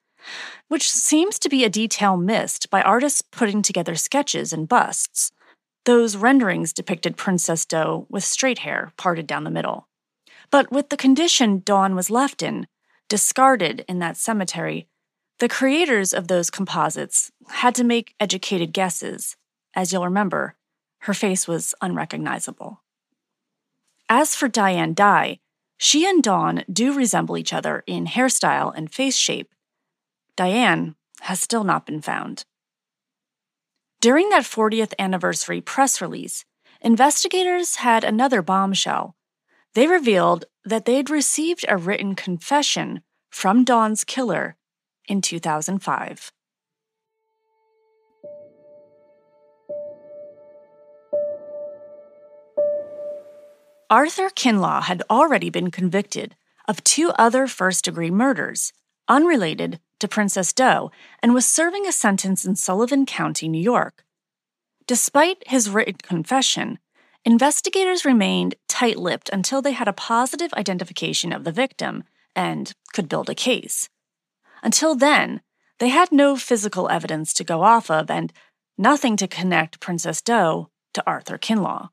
which 0.68 0.90
seems 0.90 1.38
to 1.38 1.48
be 1.48 1.64
a 1.64 1.70
detail 1.70 2.16
missed 2.16 2.70
by 2.70 2.82
artists 2.82 3.22
putting 3.22 3.62
together 3.62 3.94
sketches 3.94 4.52
and 4.52 4.68
busts. 4.68 5.32
Those 5.84 6.16
renderings 6.16 6.72
depicted 6.72 7.16
Princess 7.16 7.64
Doe 7.64 8.06
with 8.08 8.24
straight 8.24 8.60
hair 8.60 8.92
parted 8.96 9.26
down 9.26 9.44
the 9.44 9.50
middle. 9.50 9.88
But 10.50 10.70
with 10.70 10.90
the 10.90 10.96
condition 10.96 11.62
Dawn 11.64 11.94
was 11.94 12.10
left 12.10 12.42
in, 12.42 12.66
discarded 13.08 13.84
in 13.88 13.98
that 13.98 14.16
cemetery, 14.16 14.86
the 15.38 15.48
creators 15.48 16.14
of 16.14 16.28
those 16.28 16.50
composites 16.50 17.32
had 17.48 17.74
to 17.74 17.84
make 17.84 18.14
educated 18.20 18.72
guesses. 18.72 19.36
As 19.74 19.92
you'll 19.92 20.04
remember, 20.04 20.54
her 21.00 21.14
face 21.14 21.48
was 21.48 21.74
unrecognizable. 21.80 22.82
As 24.08 24.36
for 24.36 24.46
Diane 24.46 24.94
Dye, 24.94 25.40
she 25.84 26.08
and 26.08 26.22
Dawn 26.22 26.62
do 26.72 26.92
resemble 26.92 27.36
each 27.36 27.52
other 27.52 27.82
in 27.88 28.06
hairstyle 28.06 28.72
and 28.72 28.94
face 28.94 29.16
shape, 29.16 29.52
Diane 30.36 30.94
has 31.22 31.40
still 31.40 31.64
not 31.64 31.86
been 31.86 32.00
found. 32.00 32.44
During 34.00 34.28
that 34.28 34.44
40th 34.44 34.92
anniversary 34.96 35.60
press 35.60 36.00
release, 36.00 36.44
investigators 36.80 37.76
had 37.76 38.04
another 38.04 38.42
bombshell. 38.42 39.16
They 39.74 39.88
revealed 39.88 40.44
that 40.64 40.84
they'd 40.84 41.10
received 41.10 41.64
a 41.68 41.76
written 41.76 42.14
confession 42.14 43.00
from 43.32 43.64
Dawn's 43.64 44.04
killer 44.04 44.54
in 45.08 45.20
2005. 45.20 46.30
Arthur 53.92 54.30
Kinlaw 54.30 54.84
had 54.84 55.02
already 55.10 55.50
been 55.50 55.70
convicted 55.70 56.34
of 56.66 56.82
two 56.82 57.10
other 57.18 57.46
first 57.46 57.84
degree 57.84 58.10
murders, 58.10 58.72
unrelated 59.06 59.80
to 59.98 60.08
Princess 60.08 60.54
Doe 60.54 60.90
and 61.22 61.34
was 61.34 61.44
serving 61.44 61.86
a 61.86 61.92
sentence 61.92 62.46
in 62.46 62.56
Sullivan 62.56 63.04
County, 63.04 63.48
New 63.48 63.60
York. 63.60 64.02
Despite 64.86 65.46
his 65.46 65.68
written 65.68 65.96
confession, 66.02 66.78
investigators 67.26 68.06
remained 68.06 68.54
tight 68.66 68.96
lipped 68.96 69.28
until 69.28 69.60
they 69.60 69.72
had 69.72 69.88
a 69.88 69.92
positive 69.92 70.54
identification 70.54 71.30
of 71.30 71.44
the 71.44 71.52
victim 71.52 72.04
and 72.34 72.72
could 72.94 73.10
build 73.10 73.28
a 73.28 73.34
case. 73.34 73.90
Until 74.62 74.94
then, 74.94 75.42
they 75.80 75.90
had 75.90 76.10
no 76.10 76.36
physical 76.36 76.88
evidence 76.88 77.34
to 77.34 77.44
go 77.44 77.62
off 77.62 77.90
of 77.90 78.10
and 78.10 78.32
nothing 78.78 79.18
to 79.18 79.28
connect 79.28 79.80
Princess 79.80 80.22
Doe 80.22 80.70
to 80.94 81.04
Arthur 81.06 81.36
Kinlaw. 81.36 81.90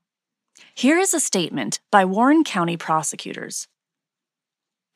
Here 0.80 0.98
is 0.98 1.12
a 1.12 1.20
statement 1.20 1.78
by 1.90 2.06
Warren 2.06 2.42
County 2.42 2.78
prosecutors. 2.78 3.68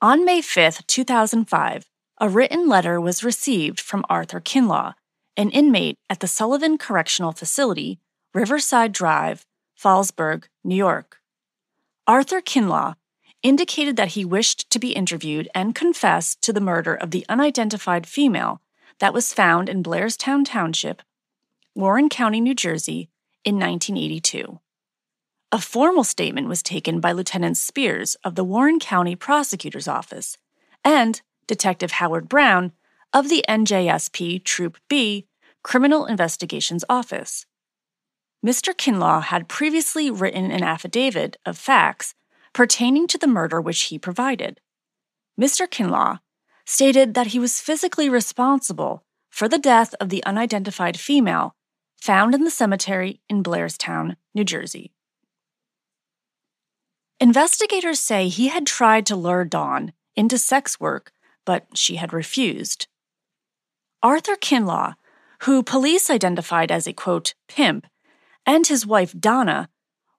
On 0.00 0.24
May 0.24 0.40
5, 0.40 0.86
2005, 0.86 1.84
a 2.18 2.28
written 2.30 2.66
letter 2.66 2.98
was 2.98 3.22
received 3.22 3.82
from 3.82 4.06
Arthur 4.08 4.40
Kinlaw, 4.40 4.94
an 5.36 5.50
inmate 5.50 5.98
at 6.08 6.20
the 6.20 6.26
Sullivan 6.26 6.78
Correctional 6.78 7.32
Facility, 7.32 7.98
Riverside 8.32 8.92
Drive, 8.92 9.44
Fallsburg, 9.78 10.44
New 10.64 10.74
York. 10.74 11.18
Arthur 12.06 12.40
Kinlaw 12.40 12.94
indicated 13.42 13.96
that 13.96 14.12
he 14.12 14.24
wished 14.24 14.70
to 14.70 14.78
be 14.78 14.92
interviewed 14.92 15.50
and 15.54 15.74
confess 15.74 16.34
to 16.36 16.54
the 16.54 16.62
murder 16.62 16.94
of 16.94 17.10
the 17.10 17.26
unidentified 17.28 18.06
female 18.06 18.62
that 19.00 19.12
was 19.12 19.34
found 19.34 19.68
in 19.68 19.82
Blairstown 19.82 20.46
Township, 20.46 21.02
Warren 21.74 22.08
County, 22.08 22.40
New 22.40 22.54
Jersey, 22.54 23.10
in 23.44 23.56
1982. 23.56 24.60
A 25.54 25.60
formal 25.60 26.02
statement 26.02 26.48
was 26.48 26.64
taken 26.64 26.98
by 26.98 27.12
Lieutenant 27.12 27.56
Spears 27.56 28.16
of 28.24 28.34
the 28.34 28.42
Warren 28.42 28.80
County 28.80 29.14
Prosecutor's 29.14 29.86
Office, 29.86 30.36
and 30.84 31.22
Detective 31.46 31.92
Howard 31.92 32.28
Brown 32.28 32.72
of 33.12 33.28
the 33.28 33.44
NJSP 33.48 34.42
Troop 34.42 34.78
B 34.88 35.28
Criminal 35.62 36.06
Investigations 36.06 36.84
Office. 36.88 37.46
Mr. 38.44 38.74
Kinlaw 38.74 39.22
had 39.22 39.46
previously 39.46 40.10
written 40.10 40.50
an 40.50 40.64
affidavit 40.64 41.36
of 41.46 41.56
facts 41.56 42.16
pertaining 42.52 43.06
to 43.06 43.16
the 43.16 43.28
murder 43.28 43.60
which 43.60 43.82
he 43.82 43.96
provided. 43.96 44.60
Mr. 45.40 45.68
Kinlaw 45.68 46.18
stated 46.66 47.14
that 47.14 47.28
he 47.28 47.38
was 47.38 47.60
physically 47.60 48.08
responsible 48.08 49.04
for 49.30 49.48
the 49.48 49.58
death 49.58 49.94
of 50.00 50.08
the 50.08 50.24
unidentified 50.24 50.98
female 50.98 51.54
found 51.94 52.34
in 52.34 52.42
the 52.42 52.50
cemetery 52.50 53.20
in 53.28 53.44
Blairstown, 53.44 54.16
New 54.34 54.42
Jersey. 54.42 54.90
Investigators 57.24 58.00
say 58.00 58.28
he 58.28 58.48
had 58.48 58.66
tried 58.66 59.06
to 59.06 59.16
lure 59.16 59.46
Dawn 59.46 59.94
into 60.14 60.36
sex 60.36 60.78
work 60.78 61.10
but 61.46 61.64
she 61.72 61.96
had 61.96 62.12
refused. 62.12 62.86
Arthur 64.02 64.36
Kinlaw, 64.36 64.92
who 65.44 65.62
police 65.62 66.10
identified 66.10 66.70
as 66.70 66.86
a 66.86 66.92
quote, 66.92 67.32
pimp, 67.48 67.86
and 68.44 68.66
his 68.66 68.86
wife 68.86 69.14
Donna 69.18 69.70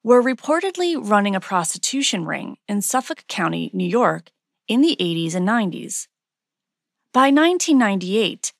were 0.03 0.23
reportedly 0.23 0.97
running 0.99 1.35
a 1.35 1.39
prostitution 1.39 2.25
ring 2.25 2.57
in 2.67 2.81
Suffolk 2.81 3.23
County, 3.27 3.69
New 3.71 3.87
York, 3.87 4.31
in 4.67 4.81
the 4.81 4.97
80s 4.99 5.35
and 5.35 5.47
90s. 5.47 6.07
By 7.13 7.29
1998, 7.29 8.51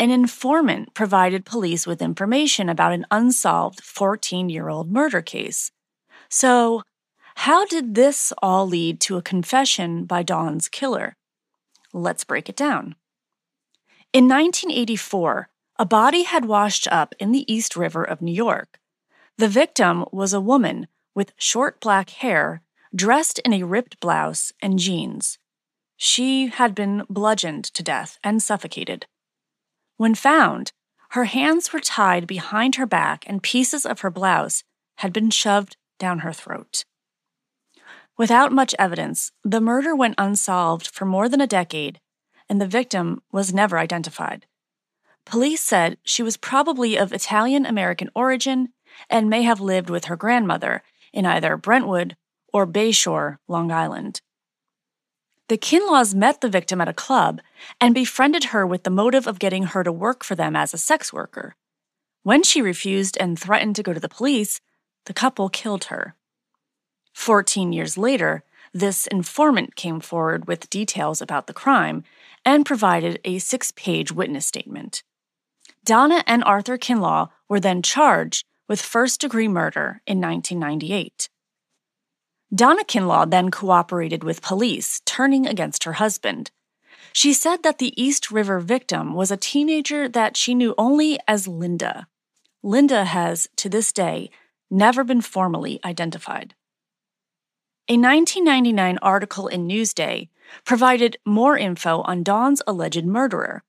an 0.00 0.10
informant 0.10 0.92
provided 0.92 1.44
police 1.44 1.86
with 1.86 2.02
information 2.02 2.68
about 2.68 2.92
an 2.92 3.06
unsolved 3.12 3.80
14 3.80 4.48
year 4.48 4.68
old 4.68 4.90
murder 4.90 5.22
case. 5.22 5.70
So, 6.28 6.82
how 7.36 7.64
did 7.66 7.94
this 7.94 8.32
all 8.42 8.66
lead 8.66 9.00
to 9.00 9.16
a 9.16 9.22
confession 9.22 10.04
by 10.04 10.22
Dawn's 10.22 10.68
killer? 10.68 11.16
Let's 11.92 12.24
break 12.24 12.48
it 12.48 12.56
down. 12.56 12.94
In 14.12 14.28
1984, 14.28 15.48
a 15.78 15.86
body 15.86 16.24
had 16.24 16.44
washed 16.44 16.86
up 16.88 17.14
in 17.18 17.32
the 17.32 17.50
East 17.52 17.76
River 17.76 18.04
of 18.04 18.22
New 18.22 18.32
York. 18.32 18.78
The 19.38 19.48
victim 19.48 20.04
was 20.12 20.32
a 20.32 20.40
woman 20.40 20.86
with 21.14 21.32
short 21.36 21.80
black 21.80 22.10
hair, 22.10 22.62
dressed 22.94 23.38
in 23.40 23.52
a 23.52 23.62
ripped 23.62 23.98
blouse 24.00 24.52
and 24.60 24.78
jeans. 24.78 25.38
She 25.96 26.48
had 26.48 26.74
been 26.74 27.04
bludgeoned 27.08 27.64
to 27.64 27.82
death 27.82 28.18
and 28.22 28.42
suffocated. 28.42 29.06
When 29.96 30.14
found, 30.14 30.72
her 31.10 31.24
hands 31.24 31.72
were 31.72 31.80
tied 31.80 32.26
behind 32.26 32.76
her 32.76 32.86
back 32.86 33.24
and 33.26 33.42
pieces 33.42 33.84
of 33.86 34.00
her 34.00 34.10
blouse 34.10 34.64
had 34.96 35.12
been 35.12 35.30
shoved 35.30 35.76
down 35.98 36.20
her 36.20 36.32
throat. 36.32 36.84
Without 38.22 38.52
much 38.52 38.72
evidence, 38.78 39.32
the 39.42 39.60
murder 39.60 39.96
went 39.96 40.14
unsolved 40.16 40.86
for 40.86 41.04
more 41.04 41.28
than 41.28 41.40
a 41.40 41.54
decade, 41.60 41.98
and 42.48 42.60
the 42.60 42.68
victim 42.68 43.20
was 43.32 43.52
never 43.52 43.80
identified. 43.80 44.46
Police 45.26 45.60
said 45.60 45.98
she 46.04 46.22
was 46.22 46.36
probably 46.36 46.96
of 46.96 47.12
Italian 47.12 47.66
American 47.66 48.10
origin 48.14 48.68
and 49.10 49.28
may 49.28 49.42
have 49.42 49.60
lived 49.60 49.90
with 49.90 50.04
her 50.04 50.14
grandmother 50.14 50.84
in 51.12 51.26
either 51.26 51.56
Brentwood 51.56 52.16
or 52.52 52.64
Bayshore, 52.64 53.38
Long 53.48 53.72
Island. 53.72 54.20
The 55.48 55.58
Kinlaws 55.58 56.14
met 56.14 56.42
the 56.42 56.48
victim 56.48 56.80
at 56.80 56.88
a 56.88 56.92
club 56.92 57.40
and 57.80 57.92
befriended 57.92 58.44
her 58.54 58.64
with 58.64 58.84
the 58.84 58.90
motive 58.90 59.26
of 59.26 59.40
getting 59.40 59.64
her 59.64 59.82
to 59.82 59.90
work 59.90 60.22
for 60.22 60.36
them 60.36 60.54
as 60.54 60.72
a 60.72 60.78
sex 60.78 61.12
worker. 61.12 61.56
When 62.22 62.44
she 62.44 62.62
refused 62.62 63.16
and 63.18 63.36
threatened 63.36 63.74
to 63.74 63.82
go 63.82 63.92
to 63.92 63.98
the 63.98 64.08
police, 64.08 64.60
the 65.06 65.12
couple 65.12 65.48
killed 65.48 65.86
her. 65.86 66.14
Fourteen 67.12 67.72
years 67.72 67.98
later, 67.98 68.42
this 68.72 69.06
informant 69.06 69.76
came 69.76 70.00
forward 70.00 70.46
with 70.46 70.70
details 70.70 71.20
about 71.20 71.46
the 71.46 71.52
crime 71.52 72.04
and 72.44 72.66
provided 72.66 73.20
a 73.24 73.38
six 73.38 73.70
page 73.70 74.10
witness 74.10 74.46
statement. 74.46 75.02
Donna 75.84 76.22
and 76.26 76.42
Arthur 76.44 76.78
Kinlaw 76.78 77.28
were 77.48 77.60
then 77.60 77.82
charged 77.82 78.46
with 78.68 78.80
first 78.80 79.20
degree 79.20 79.48
murder 79.48 80.00
in 80.06 80.20
1998. 80.20 81.28
Donna 82.54 82.84
Kinlaw 82.84 83.30
then 83.30 83.50
cooperated 83.50 84.24
with 84.24 84.42
police, 84.42 85.00
turning 85.04 85.46
against 85.46 85.84
her 85.84 85.94
husband. 85.94 86.50
She 87.12 87.32
said 87.32 87.62
that 87.62 87.78
the 87.78 88.00
East 88.02 88.30
River 88.30 88.60
victim 88.60 89.14
was 89.14 89.30
a 89.30 89.36
teenager 89.36 90.08
that 90.08 90.36
she 90.36 90.54
knew 90.54 90.74
only 90.78 91.18
as 91.26 91.48
Linda. 91.48 92.06
Linda 92.62 93.04
has, 93.04 93.48
to 93.56 93.68
this 93.68 93.92
day, 93.92 94.30
never 94.70 95.02
been 95.02 95.20
formally 95.20 95.80
identified. 95.84 96.54
A 97.88 97.98
1999 97.98 98.98
article 99.02 99.48
in 99.48 99.66
Newsday 99.66 100.28
provided 100.64 101.16
more 101.26 101.58
info 101.58 102.02
on 102.02 102.22
Dawn's 102.22 102.62
alleged 102.64 103.04
murderer. 103.04 103.64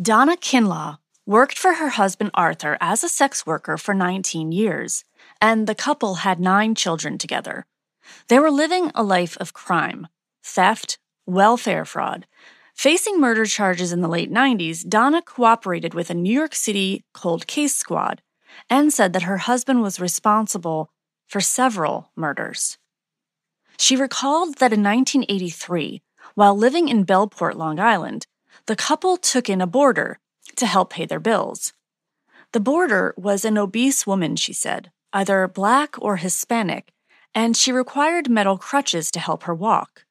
Donna 0.00 0.36
Kinlaw 0.36 0.98
worked 1.26 1.58
for 1.58 1.74
her 1.74 1.88
husband 1.88 2.30
Arthur 2.34 2.78
as 2.80 3.02
a 3.02 3.08
sex 3.08 3.44
worker 3.44 3.76
for 3.76 3.94
19 3.94 4.52
years, 4.52 5.04
and 5.40 5.66
the 5.66 5.74
couple 5.74 6.16
had 6.16 6.38
nine 6.38 6.76
children 6.76 7.18
together. 7.18 7.66
They 8.28 8.38
were 8.38 8.50
living 8.50 8.92
a 8.94 9.02
life 9.02 9.36
of 9.38 9.52
crime, 9.52 10.06
theft, 10.44 10.96
welfare 11.26 11.84
fraud. 11.84 12.28
Facing 12.76 13.20
murder 13.20 13.44
charges 13.44 13.92
in 13.92 14.02
the 14.02 14.08
late 14.08 14.32
90s, 14.32 14.88
Donna 14.88 15.20
cooperated 15.20 15.94
with 15.94 16.10
a 16.10 16.14
New 16.14 16.32
York 16.32 16.54
City 16.54 17.04
cold 17.12 17.48
case 17.48 17.74
squad 17.74 18.22
and 18.70 18.92
said 18.92 19.12
that 19.14 19.22
her 19.22 19.38
husband 19.38 19.82
was 19.82 19.98
responsible 19.98 20.92
for 21.26 21.40
several 21.40 22.12
murders. 22.14 22.78
She 23.78 23.96
recalled 23.96 24.56
that 24.56 24.72
in 24.72 24.82
1983, 24.82 26.02
while 26.34 26.56
living 26.56 26.88
in 26.88 27.04
Bellport, 27.04 27.54
Long 27.54 27.78
Island, 27.78 28.26
the 28.66 28.76
couple 28.76 29.16
took 29.16 29.48
in 29.48 29.60
a 29.60 29.66
boarder 29.66 30.18
to 30.56 30.66
help 30.66 30.90
pay 30.90 31.06
their 31.06 31.20
bills. 31.20 31.72
The 32.52 32.60
boarder 32.60 33.14
was 33.16 33.44
an 33.44 33.58
obese 33.58 34.06
woman, 34.06 34.36
she 34.36 34.52
said, 34.52 34.90
either 35.12 35.46
black 35.48 35.96
or 35.98 36.16
Hispanic, 36.16 36.92
and 37.34 37.56
she 37.56 37.70
required 37.72 38.30
metal 38.30 38.56
crutches 38.56 39.10
to 39.10 39.20
help 39.20 39.42
her 39.42 39.54
walk. 39.54 40.04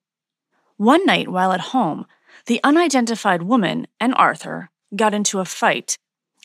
One 0.78 1.06
night 1.06 1.28
while 1.28 1.52
at 1.52 1.72
home, 1.72 2.06
the 2.46 2.60
unidentified 2.64 3.44
woman 3.44 3.88
and 4.00 4.14
Arthur 4.16 4.70
got 4.96 5.14
into 5.14 5.40
a 5.40 5.46
fight, 5.46 5.98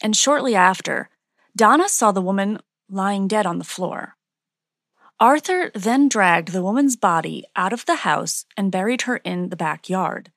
and 0.02 0.16
shortly 0.16 0.54
after, 0.54 1.10
Donna 1.54 1.88
saw 1.88 2.12
the 2.12 2.22
woman 2.22 2.60
lying 2.88 3.28
dead 3.28 3.44
on 3.44 3.58
the 3.58 3.64
floor. 3.64 4.16
Arthur 5.20 5.70
then 5.74 6.08
dragged 6.08 6.50
the 6.50 6.62
woman's 6.62 6.96
body 6.96 7.44
out 7.54 7.74
of 7.74 7.84
the 7.84 7.96
house 7.96 8.46
and 8.56 8.72
buried 8.72 9.02
her 9.02 9.18
in 9.18 9.50
the 9.50 9.56
backyard. 9.56 10.32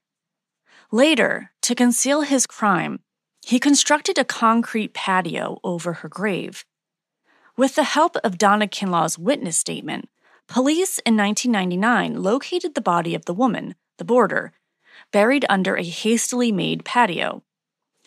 Later, 0.91 1.51
to 1.61 1.73
conceal 1.73 2.23
his 2.23 2.45
crime, 2.45 2.99
he 3.45 3.61
constructed 3.61 4.17
a 4.17 4.25
concrete 4.25 4.93
patio 4.93 5.61
over 5.63 5.93
her 5.93 6.09
grave. 6.09 6.65
With 7.55 7.75
the 7.75 7.85
help 7.85 8.17
of 8.25 8.37
Donna 8.37 8.67
Kinlaw's 8.67 9.17
witness 9.17 9.57
statement, 9.57 10.09
police 10.49 10.99
in 10.99 11.15
1999 11.15 12.21
located 12.21 12.75
the 12.75 12.81
body 12.81 13.15
of 13.15 13.23
the 13.23 13.33
woman, 13.33 13.75
the 13.97 14.05
boarder, 14.05 14.51
buried 15.13 15.45
under 15.47 15.77
a 15.77 15.83
hastily 15.83 16.51
made 16.51 16.83
patio. 16.83 17.41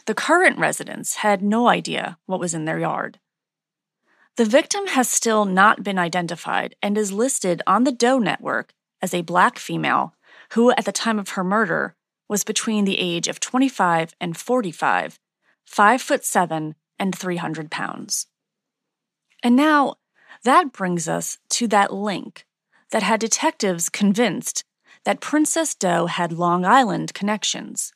The 0.05 0.15
current 0.15 0.59
residents 0.59 1.17
had 1.17 1.43
no 1.43 1.69
idea 1.69 2.19
what 2.27 2.39
was 2.39 2.53
in 2.53 2.67
their 2.67 2.79
yard. 2.79 3.19
The 4.37 4.45
victim 4.45 4.89
has 4.89 5.09
still 5.09 5.47
not 5.47 5.83
been 5.83 5.99
identified 5.99 6.77
and 6.83 6.99
is 6.99 7.11
listed 7.11 7.63
on 7.67 7.85
the 7.85 7.93
Doe 7.93 8.19
network 8.19 8.75
as 9.01 9.15
a 9.15 9.23
black 9.23 9.59
female 9.59 10.15
who, 10.53 10.73
at 10.73 10.85
the 10.85 10.93
time 10.93 11.19
of 11.19 11.31
her 11.31 11.45
murder, 11.45 11.95
was 12.29 12.45
between 12.45 12.85
the 12.85 12.99
age 12.99 13.29
of 13.29 13.41
25 13.41 14.15
and 14.21 14.37
45, 14.37 15.19
5 15.65 16.03
foot 16.03 16.25
7 16.25 16.75
and 16.99 17.17
300 17.17 17.71
pounds. 17.71 18.27
And 19.43 19.57
now, 19.57 19.95
that 20.45 20.73
brings 20.73 21.09
us 21.09 21.39
to 21.51 21.67
that 21.69 21.95
link 21.95 22.45
that 22.91 23.03
had 23.03 23.21
detectives 23.21 23.89
convinced 23.89 24.65
that 25.05 25.21
Princess 25.21 25.75
Doe 25.75 26.07
had 26.07 26.31
Long 26.33 26.67
Island 26.67 27.15
connections. 27.15 27.93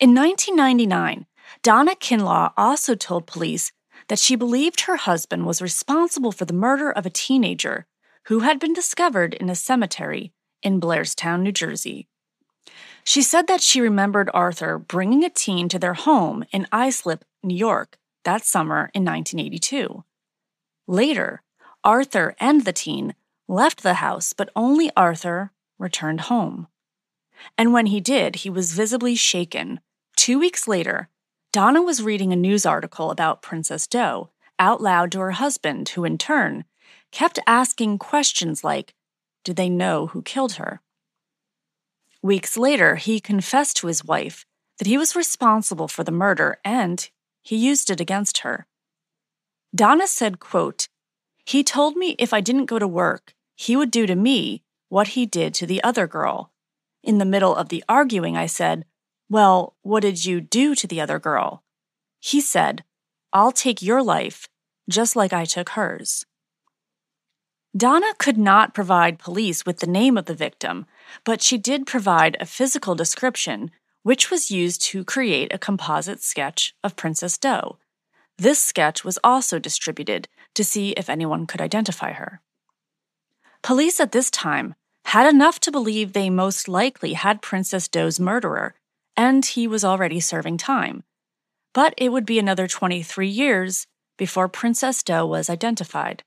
In 0.00 0.14
1999, 0.14 1.24
Donna 1.62 1.94
Kinlaw 1.94 2.52
also 2.56 2.94
told 2.94 3.26
police 3.26 3.72
that 4.08 4.18
she 4.18 4.36
believed 4.36 4.82
her 4.82 4.96
husband 4.96 5.46
was 5.46 5.62
responsible 5.62 6.32
for 6.32 6.44
the 6.44 6.52
murder 6.52 6.90
of 6.90 7.06
a 7.06 7.10
teenager 7.10 7.86
who 8.24 8.40
had 8.40 8.58
been 8.58 8.72
discovered 8.72 9.34
in 9.34 9.48
a 9.48 9.54
cemetery 9.54 10.32
in 10.62 10.80
Blairstown, 10.80 11.42
New 11.42 11.52
Jersey. 11.52 12.08
She 13.04 13.22
said 13.22 13.46
that 13.46 13.62
she 13.62 13.80
remembered 13.80 14.30
Arthur 14.34 14.78
bringing 14.78 15.24
a 15.24 15.30
teen 15.30 15.68
to 15.68 15.78
their 15.78 15.94
home 15.94 16.44
in 16.50 16.66
Islip, 16.72 17.24
New 17.42 17.54
York, 17.54 17.98
that 18.24 18.44
summer 18.44 18.90
in 18.92 19.04
1982. 19.04 20.02
Later, 20.88 21.42
Arthur 21.84 22.34
and 22.40 22.64
the 22.64 22.72
teen 22.72 23.14
left 23.48 23.84
the 23.84 23.94
house, 23.94 24.32
but 24.32 24.50
only 24.56 24.90
Arthur 24.96 25.52
returned 25.78 26.22
home. 26.22 26.66
And 27.56 27.72
when 27.72 27.86
he 27.86 28.00
did, 28.00 28.36
he 28.36 28.50
was 28.50 28.72
visibly 28.72 29.14
shaken. 29.14 29.80
Two 30.16 30.38
weeks 30.38 30.66
later, 30.66 31.08
Donna 31.56 31.80
was 31.80 32.02
reading 32.02 32.34
a 32.34 32.36
news 32.36 32.66
article 32.66 33.10
about 33.10 33.40
Princess 33.40 33.86
Doe 33.86 34.28
out 34.58 34.82
loud 34.82 35.10
to 35.12 35.20
her 35.20 35.30
husband, 35.30 35.88
who 35.88 36.04
in 36.04 36.18
turn 36.18 36.66
kept 37.12 37.38
asking 37.46 37.96
questions 37.96 38.62
like, 38.62 38.92
Did 39.42 39.56
they 39.56 39.70
know 39.70 40.08
who 40.08 40.20
killed 40.20 40.56
her? 40.56 40.82
Weeks 42.20 42.58
later, 42.58 42.96
he 42.96 43.20
confessed 43.20 43.78
to 43.78 43.86
his 43.86 44.04
wife 44.04 44.44
that 44.76 44.86
he 44.86 44.98
was 44.98 45.16
responsible 45.16 45.88
for 45.88 46.04
the 46.04 46.12
murder 46.12 46.58
and 46.62 47.08
he 47.40 47.56
used 47.56 47.88
it 47.88 48.02
against 48.02 48.40
her. 48.40 48.66
Donna 49.74 50.06
said, 50.06 50.38
quote, 50.38 50.88
He 51.46 51.64
told 51.64 51.96
me 51.96 52.16
if 52.18 52.34
I 52.34 52.42
didn't 52.42 52.66
go 52.66 52.78
to 52.78 52.86
work, 52.86 53.32
he 53.54 53.76
would 53.76 53.90
do 53.90 54.06
to 54.06 54.14
me 54.14 54.62
what 54.90 55.08
he 55.16 55.24
did 55.24 55.54
to 55.54 55.66
the 55.66 55.82
other 55.82 56.06
girl. 56.06 56.52
In 57.02 57.16
the 57.16 57.24
middle 57.24 57.56
of 57.56 57.70
the 57.70 57.82
arguing, 57.88 58.36
I 58.36 58.44
said, 58.44 58.84
well, 59.28 59.76
what 59.82 60.00
did 60.00 60.24
you 60.24 60.40
do 60.40 60.74
to 60.74 60.86
the 60.86 61.00
other 61.00 61.18
girl? 61.18 61.62
He 62.20 62.40
said, 62.40 62.84
I'll 63.32 63.52
take 63.52 63.82
your 63.82 64.02
life, 64.02 64.48
just 64.88 65.16
like 65.16 65.32
I 65.32 65.44
took 65.44 65.70
hers. 65.70 66.24
Donna 67.76 68.14
could 68.18 68.38
not 68.38 68.72
provide 68.72 69.18
police 69.18 69.66
with 69.66 69.80
the 69.80 69.86
name 69.86 70.16
of 70.16 70.24
the 70.24 70.34
victim, 70.34 70.86
but 71.24 71.42
she 71.42 71.58
did 71.58 71.86
provide 71.86 72.36
a 72.40 72.46
physical 72.46 72.94
description, 72.94 73.70
which 74.02 74.30
was 74.30 74.50
used 74.50 74.80
to 74.82 75.04
create 75.04 75.52
a 75.52 75.58
composite 75.58 76.22
sketch 76.22 76.74
of 76.82 76.96
Princess 76.96 77.36
Doe. 77.36 77.76
This 78.38 78.62
sketch 78.62 79.04
was 79.04 79.18
also 79.22 79.58
distributed 79.58 80.28
to 80.54 80.64
see 80.64 80.90
if 80.92 81.10
anyone 81.10 81.46
could 81.46 81.60
identify 81.60 82.12
her. 82.12 82.40
Police 83.62 84.00
at 84.00 84.12
this 84.12 84.30
time 84.30 84.74
had 85.06 85.28
enough 85.28 85.60
to 85.60 85.72
believe 85.72 86.12
they 86.12 86.30
most 86.30 86.68
likely 86.68 87.12
had 87.12 87.42
Princess 87.42 87.88
Doe's 87.88 88.18
murderer 88.18 88.74
and 89.16 89.44
he 89.44 89.66
was 89.66 89.84
already 89.84 90.20
serving 90.20 90.58
time. 90.58 91.04
but 91.74 91.92
it 91.98 92.08
would 92.08 92.24
be 92.24 92.38
another 92.38 92.66
23 92.66 93.28
years 93.28 93.86
before 94.16 94.48
Princess 94.48 95.02
Doe 95.02 95.26
was 95.26 95.50
identified. 95.50 96.24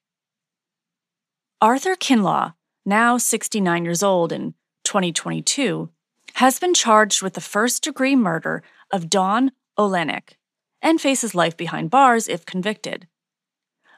Arthur 1.60 1.96
Kinlaw, 1.96 2.54
now 2.86 3.18
69 3.18 3.84
years 3.84 4.04
old 4.04 4.32
in 4.32 4.54
2022, 4.84 5.90
has 6.36 6.60
been 6.60 6.76
charged 6.76 7.24
with 7.24 7.34
the 7.34 7.42
first 7.42 7.84
degree 7.84 8.16
murder 8.16 8.62
of 8.94 9.10
Dawn 9.10 9.52
Olanick 9.76 10.38
and 10.84 11.02
faces 11.02 11.34
life 11.34 11.58
behind 11.58 11.90
bars 11.90 12.28
if 12.28 12.46
convicted. 12.46 13.08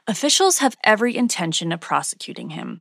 Officials 0.06 0.58
have 0.58 0.76
every 0.82 1.14
intention 1.14 1.70
of 1.70 1.80
prosecuting 1.80 2.50
him. 2.50 2.80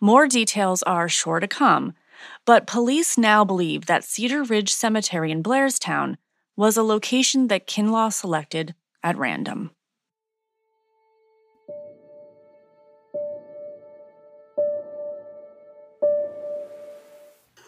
More 0.00 0.26
details 0.26 0.82
are 0.82 1.08
sure 1.08 1.38
to 1.38 1.46
come, 1.46 1.94
but 2.44 2.66
police 2.66 3.16
now 3.16 3.44
believe 3.44 3.86
that 3.86 4.04
Cedar 4.04 4.42
Ridge 4.42 4.72
Cemetery 4.72 5.30
in 5.30 5.42
Blairstown 5.42 6.16
was 6.56 6.76
a 6.76 6.82
location 6.82 7.48
that 7.48 7.66
Kinlaw 7.66 8.12
selected 8.12 8.74
at 9.02 9.16
random. 9.16 9.70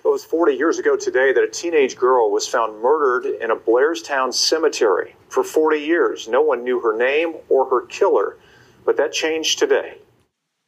It 0.04 0.08
was 0.08 0.24
40 0.24 0.54
years 0.54 0.78
ago 0.78 0.96
today 0.96 1.32
that 1.32 1.42
a 1.42 1.48
teenage 1.48 1.96
girl 1.96 2.30
was 2.30 2.46
found 2.46 2.80
murdered 2.80 3.24
in 3.42 3.50
a 3.50 3.56
Blairstown 3.56 4.34
cemetery. 4.34 5.16
For 5.30 5.42
40 5.42 5.78
years, 5.78 6.28
no 6.28 6.42
one 6.42 6.62
knew 6.62 6.78
her 6.80 6.96
name 6.96 7.36
or 7.48 7.68
her 7.70 7.86
killer, 7.86 8.36
but 8.84 8.98
that 8.98 9.12
changed 9.12 9.58
today. 9.58 9.96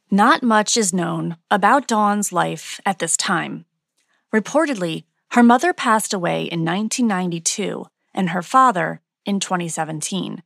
Not 0.09 0.41
much 0.41 0.75
is 0.75 0.91
known 0.91 1.37
about 1.51 1.87
Dawn's 1.87 2.33
life 2.33 2.79
at 2.85 2.99
this 2.99 3.15
time. 3.15 3.65
Reportedly, 4.33 5.05
her 5.31 5.43
mother 5.43 5.73
passed 5.73 6.13
away 6.13 6.43
in 6.43 6.65
1992 6.65 7.85
and 8.13 8.29
her 8.29 8.41
father 8.41 9.01
in 9.25 9.39
2017. 9.39 10.43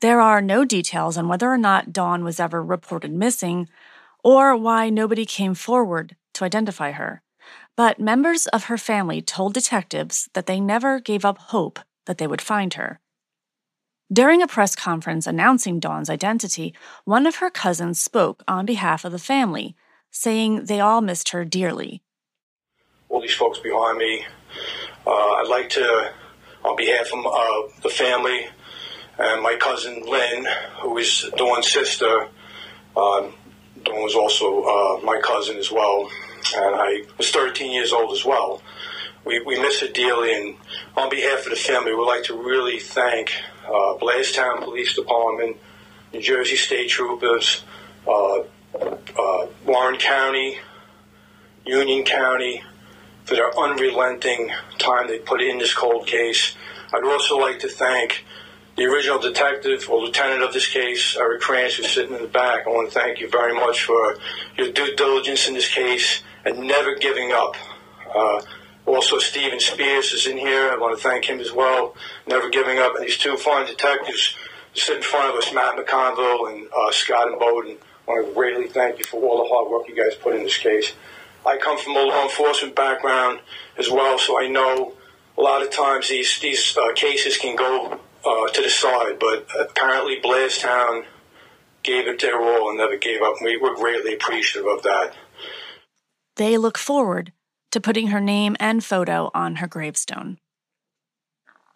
There 0.00 0.20
are 0.20 0.40
no 0.40 0.64
details 0.64 1.16
on 1.16 1.28
whether 1.28 1.50
or 1.50 1.58
not 1.58 1.92
Dawn 1.92 2.24
was 2.24 2.38
ever 2.38 2.62
reported 2.62 3.12
missing 3.12 3.68
or 4.22 4.56
why 4.56 4.90
nobody 4.90 5.24
came 5.24 5.54
forward 5.54 6.16
to 6.34 6.44
identify 6.44 6.92
her. 6.92 7.22
But 7.76 8.00
members 8.00 8.46
of 8.48 8.64
her 8.64 8.78
family 8.78 9.22
told 9.22 9.54
detectives 9.54 10.28
that 10.34 10.46
they 10.46 10.60
never 10.60 11.00
gave 11.00 11.24
up 11.24 11.38
hope 11.38 11.78
that 12.06 12.18
they 12.18 12.26
would 12.26 12.42
find 12.42 12.74
her. 12.74 13.00
During 14.12 14.42
a 14.42 14.46
press 14.46 14.76
conference 14.76 15.26
announcing 15.26 15.80
Dawn's 15.80 16.10
identity, 16.10 16.74
one 17.04 17.26
of 17.26 17.36
her 17.36 17.50
cousins 17.50 17.98
spoke 17.98 18.42
on 18.46 18.66
behalf 18.66 19.04
of 19.04 19.12
the 19.12 19.18
family, 19.18 19.74
saying 20.10 20.66
they 20.66 20.80
all 20.80 21.00
missed 21.00 21.30
her 21.30 21.44
dearly. 21.44 22.02
All 23.16 23.22
these 23.22 23.32
folks 23.32 23.58
behind 23.60 23.96
me, 23.96 24.26
uh, 25.06 25.10
I'd 25.10 25.48
like 25.48 25.70
to 25.70 26.12
on 26.62 26.76
behalf 26.76 27.10
of 27.14 27.24
uh, 27.24 27.80
the 27.82 27.88
family 27.88 28.46
and 29.18 29.42
my 29.42 29.56
cousin 29.56 30.02
Lynn, 30.06 30.46
who 30.82 30.98
is 30.98 31.24
Dawn's 31.34 31.72
sister. 31.72 32.28
Um, 32.94 33.32
Dawn 33.84 34.02
was 34.02 34.14
also 34.14 34.64
uh, 34.64 35.00
my 35.02 35.18
cousin 35.24 35.56
as 35.56 35.72
well, 35.72 36.10
and 36.56 36.74
I 36.74 37.04
was 37.16 37.30
13 37.30 37.72
years 37.72 37.90
old 37.90 38.12
as 38.12 38.22
well. 38.22 38.60
We, 39.24 39.40
we 39.40 39.58
miss 39.58 39.80
her 39.80 39.88
dearly, 39.88 40.34
and 40.34 40.56
on 40.94 41.08
behalf 41.08 41.44
of 41.44 41.50
the 41.52 41.56
family, 41.56 41.94
we'd 41.94 42.04
like 42.04 42.24
to 42.24 42.34
really 42.36 42.80
thank 42.80 43.32
uh, 43.64 43.96
Blairstown 43.98 44.62
Police 44.62 44.94
Department, 44.94 45.56
New 46.12 46.20
Jersey 46.20 46.56
State 46.56 46.90
Troopers, 46.90 47.64
uh, 48.06 48.40
uh, 48.78 49.46
Warren 49.64 49.96
County, 49.96 50.58
Union 51.64 52.04
County, 52.04 52.62
for 53.26 53.34
their 53.34 53.56
unrelenting 53.58 54.50
time 54.78 55.08
they 55.08 55.18
put 55.18 55.42
in 55.42 55.58
this 55.58 55.74
cold 55.74 56.06
case. 56.06 56.56
I'd 56.94 57.04
also 57.04 57.36
like 57.36 57.58
to 57.60 57.68
thank 57.68 58.24
the 58.76 58.84
original 58.84 59.18
detective 59.18 59.88
or 59.90 60.00
lieutenant 60.00 60.42
of 60.42 60.52
this 60.52 60.68
case, 60.68 61.16
Eric 61.18 61.40
Kranz, 61.40 61.74
who's 61.74 61.90
sitting 61.90 62.14
in 62.14 62.22
the 62.22 62.28
back. 62.28 62.66
I 62.66 62.70
want 62.70 62.92
to 62.92 62.98
thank 62.98 63.20
you 63.20 63.28
very 63.28 63.54
much 63.54 63.82
for 63.82 64.16
your 64.56 64.70
due 64.70 64.94
diligence 64.94 65.48
in 65.48 65.54
this 65.54 65.68
case 65.68 66.22
and 66.44 66.60
never 66.60 66.94
giving 66.94 67.32
up. 67.32 67.56
Uh, 68.14 68.42
also, 68.86 69.18
Stephen 69.18 69.58
Spears 69.58 70.12
is 70.12 70.28
in 70.28 70.38
here. 70.38 70.70
I 70.70 70.76
want 70.76 70.96
to 70.96 71.02
thank 71.02 71.24
him 71.24 71.40
as 71.40 71.52
well, 71.52 71.96
never 72.26 72.48
giving 72.48 72.78
up. 72.78 72.94
And 72.94 73.04
these 73.04 73.18
two 73.18 73.36
fine 73.36 73.66
detectives 73.66 74.36
sit 74.74 74.98
in 74.98 75.02
front 75.02 75.30
of 75.30 75.36
us, 75.36 75.52
Matt 75.52 75.76
McConville 75.76 76.52
and 76.52 76.68
uh, 76.72 76.92
Scott 76.92 77.28
and 77.28 77.40
Bowden. 77.40 77.78
I 78.06 78.10
want 78.10 78.28
to 78.28 78.34
greatly 78.34 78.68
thank 78.68 78.98
you 79.00 79.04
for 79.04 79.20
all 79.22 79.42
the 79.42 79.48
hard 79.48 79.68
work 79.70 79.88
you 79.88 79.96
guys 79.96 80.14
put 80.14 80.36
in 80.36 80.44
this 80.44 80.58
case. 80.58 80.92
I 81.46 81.56
come 81.58 81.78
from 81.78 81.96
a 81.96 82.02
law 82.02 82.24
enforcement 82.24 82.74
background 82.74 83.40
as 83.78 83.88
well, 83.88 84.18
so 84.18 84.38
I 84.38 84.48
know 84.48 84.94
a 85.38 85.40
lot 85.40 85.62
of 85.62 85.70
times 85.70 86.08
these 86.08 86.38
these 86.40 86.76
uh, 86.76 86.92
cases 86.94 87.36
can 87.36 87.56
go 87.56 88.00
uh, 88.24 88.48
to 88.48 88.62
the 88.62 88.68
side. 88.68 89.18
But 89.20 89.46
apparently, 89.58 90.20
Blairstown 90.20 91.04
gave 91.82 92.08
it 92.08 92.20
their 92.20 92.40
all 92.40 92.70
and 92.70 92.78
never 92.78 92.96
gave 92.96 93.22
up. 93.22 93.34
We 93.42 93.56
were 93.56 93.76
greatly 93.76 94.14
appreciative 94.14 94.66
of 94.66 94.82
that. 94.82 95.14
They 96.34 96.58
look 96.58 96.76
forward 96.76 97.32
to 97.70 97.80
putting 97.80 98.08
her 98.08 98.20
name 98.20 98.56
and 98.58 98.84
photo 98.84 99.30
on 99.32 99.56
her 99.56 99.66
gravestone. 99.68 100.38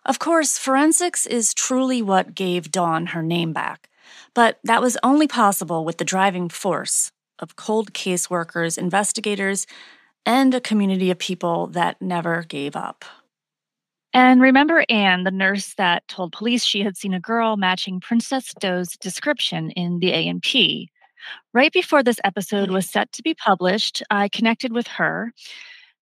Of 0.05 0.19
course, 0.19 0.59
forensics 0.59 1.27
is 1.27 1.55
truly 1.55 2.03
what 2.03 2.35
gave 2.35 2.73
Dawn 2.73 3.07
her 3.07 3.23
name 3.23 3.53
back, 3.53 3.89
but 4.35 4.59
that 4.65 4.83
was 4.83 4.97
only 5.03 5.29
possible 5.29 5.85
with 5.85 5.99
the 5.99 6.05
driving 6.05 6.49
force 6.49 7.13
of 7.41 7.57
cold 7.57 7.95
case 7.95 8.31
workers, 8.31 8.79
investigators, 8.79 9.67
and 10.27 10.55
a 10.55 10.61
community 10.61 11.11
of 11.11 11.19
people 11.19 11.67
that 11.69 12.01
never 12.01 12.43
gave 12.43 12.77
up. 12.77 13.05
And 14.13 14.41
remember 14.41 14.85
Anne, 14.89 15.25
the 15.25 15.31
nurse 15.31 15.75
that 15.75 16.07
told 16.09 16.33
police 16.33 16.65
she 16.65 16.83
had 16.83 16.97
seen 16.97 17.15
a 17.15 17.21
girl 17.21 17.57
matching 17.57 18.01
Princess 18.01 18.53
Doe's 18.59 18.97
description 18.97 19.71
in 19.73 20.01
the 20.01 20.13
A&P. 20.13 20.91
Right 21.53 21.73
before 21.73 22.03
this 22.03 22.19
episode 22.25 22.71
was 22.71 22.89
set 22.89 23.13
to 23.13 23.23
be 23.23 23.35
published, 23.35 24.03
I 24.11 24.29
connected 24.29 24.73
with 24.73 24.89
her. 24.89 25.33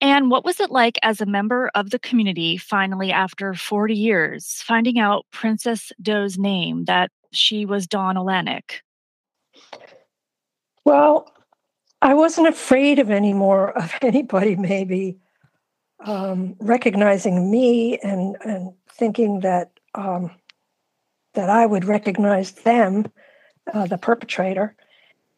And 0.02 0.30
what 0.30 0.44
was 0.44 0.60
it 0.60 0.72
like 0.72 1.00
as 1.04 1.22
a 1.22 1.26
member 1.26 1.72
of 1.74 1.90
the 1.90 2.00
community 2.00 2.58
finally 2.58 3.12
after 3.12 3.54
40 3.54 3.96
years 3.96 4.62
finding 4.66 5.00
out 5.00 5.26
Princess 5.32 5.94
Doe's 6.02 6.38
name 6.38 6.86
that 6.86 7.12
she 7.32 7.66
was 7.66 7.88
Dawn 7.88 8.16
Olanick? 8.16 8.82
Well, 10.86 11.32
I 12.02 12.14
wasn't 12.14 12.48
afraid 12.48 13.00
of 13.00 13.10
any 13.10 13.34
more 13.34 13.78
of 13.78 13.94
anybody 14.02 14.56
maybe 14.56 15.18
um, 16.00 16.56
recognizing 16.60 17.52
me 17.52 17.98
and 17.98 18.38
and 18.46 18.74
thinking 18.88 19.42
that 19.42 19.72
um, 19.96 20.32
that 21.34 21.50
I 21.50 21.66
would 21.66 21.86
recognize 21.86 22.52
them, 22.52 23.12
uh, 23.74 23.88
the 23.88 23.98
perpetrator, 23.98 24.76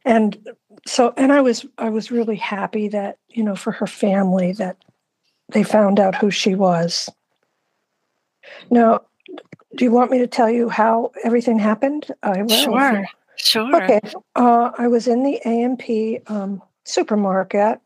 and 0.05 0.37
so 0.85 1.13
and 1.15 1.31
I 1.31 1.41
was 1.41 1.65
I 1.77 1.89
was 1.89 2.11
really 2.11 2.35
happy 2.35 2.89
that 2.89 3.17
you 3.29 3.43
know 3.43 3.55
for 3.55 3.71
her 3.71 3.87
family 3.87 4.51
that 4.53 4.77
they 5.53 5.63
found 5.63 5.99
out 5.99 6.15
who 6.15 6.29
she 6.29 6.53
was. 6.53 7.09
Now, 8.69 9.01
do 9.75 9.85
you 9.85 9.91
want 9.91 10.11
me 10.11 10.17
to 10.19 10.27
tell 10.27 10.49
you 10.49 10.67
how 10.67 11.11
everything 11.23 11.59
happened? 11.59 12.11
I 12.23 12.41
will. 12.41 12.49
Sure. 12.49 13.05
Sure. 13.37 13.83
Okay. 13.83 14.01
Uh, 14.35 14.71
I 14.77 14.87
was 14.87 15.07
in 15.07 15.23
the 15.23 15.39
A&P 15.45 16.19
um, 16.27 16.61
supermarket 16.85 17.79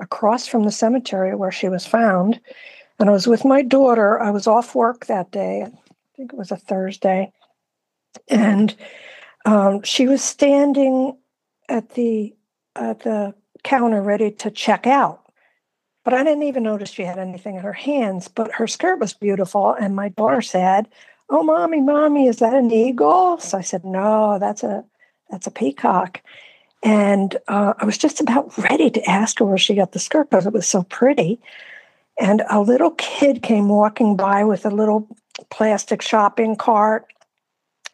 across 0.00 0.46
from 0.46 0.64
the 0.64 0.72
cemetery 0.72 1.34
where 1.34 1.52
she 1.52 1.68
was 1.68 1.86
found. 1.86 2.40
And 2.98 3.08
I 3.08 3.12
was 3.12 3.26
with 3.26 3.44
my 3.44 3.62
daughter. 3.62 4.20
I 4.20 4.30
was 4.30 4.46
off 4.46 4.74
work 4.74 5.06
that 5.06 5.30
day. 5.30 5.62
I 5.62 5.70
think 6.16 6.32
it 6.32 6.38
was 6.38 6.50
a 6.50 6.56
Thursday. 6.56 7.32
And 8.28 8.74
um, 9.44 9.82
she 9.82 10.06
was 10.06 10.22
standing 10.22 11.16
at 11.68 11.90
the 11.90 12.34
at 12.74 13.00
the 13.00 13.34
counter 13.62 14.02
ready 14.02 14.30
to 14.30 14.50
check 14.50 14.86
out. 14.86 15.22
But 16.04 16.14
I 16.14 16.24
didn't 16.24 16.44
even 16.44 16.62
notice 16.62 16.90
she 16.90 17.02
had 17.02 17.18
anything 17.18 17.56
in 17.56 17.62
her 17.62 17.72
hands. 17.72 18.28
But 18.28 18.52
her 18.52 18.66
skirt 18.66 18.98
was 18.98 19.12
beautiful. 19.12 19.74
And 19.74 19.94
my 19.94 20.08
daughter 20.08 20.42
said, 20.42 20.88
Oh, 21.30 21.42
mommy, 21.42 21.80
mommy, 21.80 22.26
is 22.26 22.38
that 22.38 22.54
an 22.54 22.70
eagle? 22.70 23.38
So 23.38 23.58
I 23.58 23.60
said, 23.60 23.84
No, 23.84 24.38
that's 24.38 24.62
a 24.62 24.84
that's 25.30 25.46
a 25.46 25.50
peacock. 25.50 26.22
And 26.82 27.36
uh, 27.48 27.74
I 27.78 27.84
was 27.84 27.98
just 27.98 28.20
about 28.20 28.56
ready 28.56 28.90
to 28.90 29.10
ask 29.10 29.38
her 29.40 29.44
where 29.44 29.58
she 29.58 29.74
got 29.74 29.92
the 29.92 29.98
skirt 29.98 30.30
because 30.30 30.46
it 30.46 30.52
was 30.52 30.66
so 30.66 30.84
pretty. 30.84 31.40
And 32.18 32.42
a 32.48 32.60
little 32.60 32.92
kid 32.92 33.42
came 33.42 33.68
walking 33.68 34.16
by 34.16 34.44
with 34.44 34.64
a 34.64 34.70
little 34.70 35.08
plastic 35.50 36.02
shopping 36.02 36.56
cart. 36.56 37.06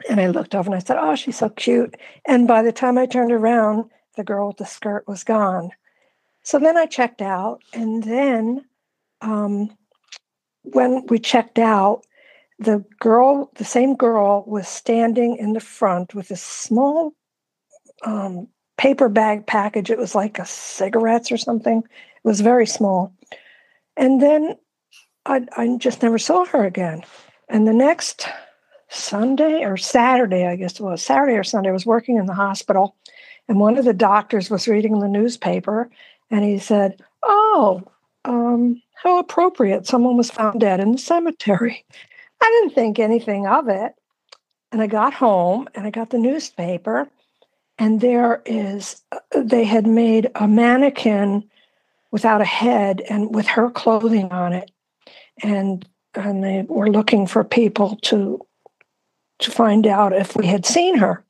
And 0.09 0.19
I 0.19 0.27
looked 0.27 0.55
over 0.55 0.67
and 0.67 0.75
I 0.75 0.79
said, 0.79 0.97
Oh, 0.99 1.15
she's 1.15 1.37
so 1.37 1.49
cute. 1.49 1.95
And 2.25 2.47
by 2.47 2.61
the 2.61 2.71
time 2.71 2.97
I 2.97 3.05
turned 3.05 3.31
around, 3.31 3.89
the 4.15 4.23
girl 4.23 4.47
with 4.47 4.57
the 4.57 4.65
skirt 4.65 5.07
was 5.07 5.23
gone. 5.23 5.71
So 6.43 6.59
then 6.59 6.77
I 6.77 6.85
checked 6.85 7.21
out. 7.21 7.61
And 7.73 8.03
then 8.03 8.65
um, 9.21 9.75
when 10.63 11.05
we 11.07 11.19
checked 11.19 11.59
out, 11.59 12.05
the 12.59 12.83
girl, 12.99 13.51
the 13.55 13.65
same 13.65 13.95
girl, 13.95 14.43
was 14.47 14.67
standing 14.67 15.37
in 15.37 15.53
the 15.53 15.59
front 15.59 16.15
with 16.15 16.31
a 16.31 16.35
small 16.35 17.13
um, 18.03 18.47
paper 18.77 19.09
bag 19.09 19.45
package. 19.45 19.89
It 19.89 19.97
was 19.97 20.15
like 20.15 20.39
a 20.39 20.45
cigarettes 20.45 21.31
or 21.31 21.37
something. 21.37 21.79
It 21.79 22.27
was 22.27 22.41
very 22.41 22.65
small. 22.65 23.13
And 23.97 24.21
then 24.21 24.57
I, 25.25 25.45
I 25.57 25.77
just 25.77 26.01
never 26.01 26.17
saw 26.17 26.45
her 26.45 26.65
again. 26.65 27.03
And 27.49 27.67
the 27.67 27.73
next 27.73 28.27
Sunday 28.89 29.63
or 29.63 29.77
Saturday, 29.77 30.47
I 30.47 30.55
guess 30.55 30.79
it 30.79 30.83
was 30.83 31.01
Saturday 31.01 31.37
or 31.37 31.43
Sunday. 31.43 31.69
I 31.69 31.73
was 31.73 31.85
working 31.85 32.17
in 32.17 32.25
the 32.25 32.33
hospital, 32.33 32.95
and 33.47 33.59
one 33.59 33.77
of 33.77 33.85
the 33.85 33.93
doctors 33.93 34.49
was 34.49 34.67
reading 34.67 34.99
the 34.99 35.07
newspaper, 35.07 35.89
and 36.31 36.43
he 36.43 36.57
said, 36.57 37.01
"Oh, 37.23 37.83
um, 38.23 38.81
how 38.95 39.19
appropriate! 39.19 39.85
Someone 39.85 40.17
was 40.17 40.31
found 40.31 40.59
dead 40.61 40.79
in 40.79 40.93
the 40.93 40.97
cemetery." 40.97 41.85
I 42.41 42.59
didn't 42.61 42.75
think 42.75 42.99
anything 42.99 43.47
of 43.47 43.67
it, 43.67 43.93
and 44.71 44.81
I 44.81 44.87
got 44.87 45.13
home 45.13 45.67
and 45.75 45.85
I 45.85 45.89
got 45.89 46.09
the 46.09 46.17
newspaper, 46.17 47.09
and 47.77 48.01
there 48.01 48.41
is 48.45 49.01
uh, 49.11 49.19
they 49.35 49.63
had 49.63 49.87
made 49.87 50.29
a 50.35 50.47
mannequin 50.47 51.49
without 52.11 52.41
a 52.41 52.45
head 52.45 53.01
and 53.09 53.33
with 53.33 53.47
her 53.47 53.69
clothing 53.69 54.31
on 54.31 54.53
it, 54.53 54.71
and 55.43 55.87
and 56.13 56.43
they 56.43 56.63
were 56.67 56.89
looking 56.89 57.27
for 57.27 57.43
people 57.43 57.97
to 58.03 58.45
to 59.39 59.51
find 59.51 59.85
out 59.85 60.13
if 60.13 60.35
we 60.35 60.45
had 60.45 60.65
seen 60.65 60.97
her. 60.97 61.23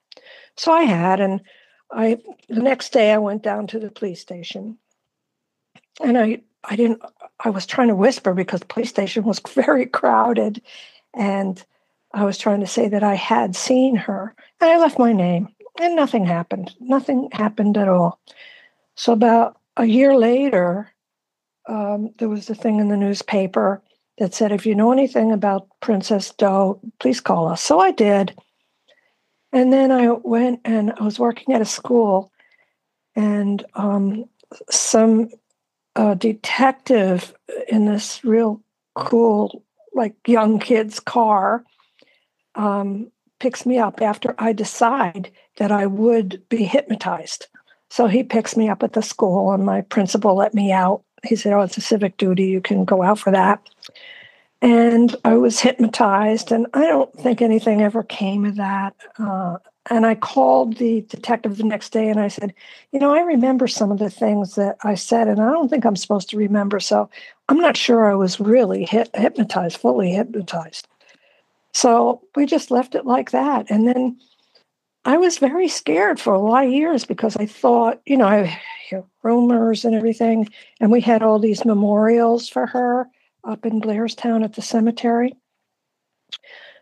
So 0.57 0.71
I 0.71 0.83
had, 0.83 1.19
and 1.19 1.41
I 1.91 2.19
the 2.49 2.61
next 2.61 2.93
day 2.93 3.11
I 3.11 3.17
went 3.17 3.43
down 3.43 3.67
to 3.67 3.79
the 3.79 3.91
police 3.91 4.21
station, 4.21 4.77
and 6.01 6.17
I 6.17 6.41
I 6.63 6.75
didn't 6.75 7.01
I 7.41 7.49
was 7.49 7.65
trying 7.65 7.89
to 7.89 7.95
whisper 7.95 8.33
because 8.33 8.61
the 8.61 8.65
police 8.67 8.89
station 8.89 9.23
was 9.23 9.39
very 9.53 9.85
crowded, 9.85 10.61
and 11.15 11.63
I 12.13 12.23
was 12.23 12.37
trying 12.37 12.61
to 12.61 12.67
say 12.67 12.87
that 12.87 13.03
I 13.03 13.15
had 13.15 13.55
seen 13.55 13.95
her, 13.95 14.35
and 14.61 14.69
I 14.69 14.77
left 14.77 14.99
my 14.99 15.11
name, 15.11 15.49
and 15.79 15.95
nothing 15.95 16.25
happened. 16.25 16.73
Nothing 16.79 17.29
happened 17.31 17.77
at 17.77 17.89
all. 17.89 18.19
So 18.95 19.13
about 19.13 19.59
a 19.75 19.85
year 19.85 20.15
later, 20.15 20.91
um, 21.67 22.11
there 22.17 22.29
was 22.29 22.49
a 22.49 22.55
thing 22.55 22.79
in 22.79 22.87
the 22.87 22.97
newspaper 22.97 23.81
that 24.17 24.33
said, 24.33 24.51
if 24.53 24.65
you 24.65 24.75
know 24.75 24.93
anything 24.93 25.31
about 25.31 25.67
Princess 25.81 26.31
Doe, 26.31 26.79
please 26.99 27.19
call 27.19 27.49
us. 27.49 27.61
So 27.61 27.79
I 27.79 27.91
did. 27.91 28.33
And 29.51 29.73
then 29.73 29.91
I 29.91 30.11
went 30.11 30.61
and 30.63 30.93
I 30.93 31.03
was 31.03 31.19
working 31.19 31.53
at 31.53 31.61
a 31.61 31.65
school, 31.65 32.31
and 33.15 33.65
um, 33.73 34.25
some 34.69 35.29
uh, 35.95 36.13
detective 36.13 37.33
in 37.67 37.85
this 37.85 38.23
real 38.23 38.61
cool, 38.95 39.64
like 39.95 40.13
young 40.27 40.59
kid's 40.59 40.99
car 40.99 41.63
um, 42.53 43.11
picks 43.39 43.65
me 43.65 43.79
up 43.79 44.01
after 44.01 44.35
I 44.37 44.53
decide 44.53 45.31
that 45.57 45.71
I 45.71 45.85
would 45.85 46.43
be 46.49 46.63
hypnotized. 46.63 47.47
So 47.89 48.07
he 48.07 48.23
picks 48.23 48.57
me 48.57 48.69
up 48.69 48.83
at 48.83 48.93
the 48.93 49.01
school, 49.01 49.53
and 49.53 49.65
my 49.65 49.81
principal 49.81 50.35
let 50.35 50.53
me 50.53 50.71
out. 50.71 51.03
He 51.23 51.35
said, 51.35 51.53
Oh, 51.53 51.61
it's 51.61 51.77
a 51.77 51.81
civic 51.81 52.17
duty. 52.17 52.45
You 52.45 52.61
can 52.61 52.85
go 52.85 53.01
out 53.01 53.19
for 53.19 53.31
that. 53.31 53.61
And 54.61 55.15
I 55.23 55.35
was 55.35 55.59
hypnotized, 55.59 56.51
and 56.51 56.67
I 56.73 56.87
don't 56.87 57.13
think 57.13 57.41
anything 57.41 57.81
ever 57.81 58.03
came 58.03 58.45
of 58.45 58.55
that. 58.55 58.95
Uh, 59.17 59.57
and 59.89 60.05
I 60.05 60.15
called 60.15 60.77
the 60.77 61.01
detective 61.01 61.57
the 61.57 61.63
next 61.63 61.91
day 61.91 62.09
and 62.09 62.19
I 62.19 62.27
said, 62.27 62.53
You 62.91 62.99
know, 62.99 63.13
I 63.13 63.21
remember 63.21 63.67
some 63.67 63.91
of 63.91 63.99
the 63.99 64.09
things 64.09 64.55
that 64.55 64.77
I 64.83 64.95
said, 64.95 65.27
and 65.27 65.39
I 65.41 65.51
don't 65.51 65.69
think 65.69 65.85
I'm 65.85 65.95
supposed 65.95 66.29
to 66.29 66.37
remember. 66.37 66.79
So 66.79 67.09
I'm 67.49 67.59
not 67.59 67.77
sure 67.77 68.09
I 68.09 68.15
was 68.15 68.39
really 68.39 68.85
hit, 68.85 69.09
hypnotized, 69.15 69.77
fully 69.77 70.11
hypnotized. 70.11 70.87
So 71.73 72.21
we 72.35 72.45
just 72.45 72.71
left 72.71 72.95
it 72.95 73.05
like 73.05 73.31
that. 73.31 73.69
And 73.69 73.87
then 73.87 74.17
I 75.03 75.17
was 75.17 75.37
very 75.37 75.67
scared 75.67 76.19
for 76.19 76.33
a 76.33 76.39
lot 76.39 76.65
of 76.65 76.71
years 76.71 77.05
because 77.05 77.35
I 77.37 77.45
thought, 77.45 78.01
you 78.05 78.17
know, 78.17 78.27
I 78.27 78.59
hear 78.87 79.03
rumors 79.21 79.85
and 79.85 79.93
everything. 79.93 80.49
And 80.79 80.91
we 80.91 81.01
had 81.01 81.21
all 81.21 81.37
these 81.37 81.65
memorials 81.65 82.49
for 82.49 82.65
her 82.65 83.07
up 83.43 83.65
in 83.65 83.81
Blairstown 83.81 84.43
at 84.43 84.53
the 84.53 84.63
cemetery. 84.63 85.35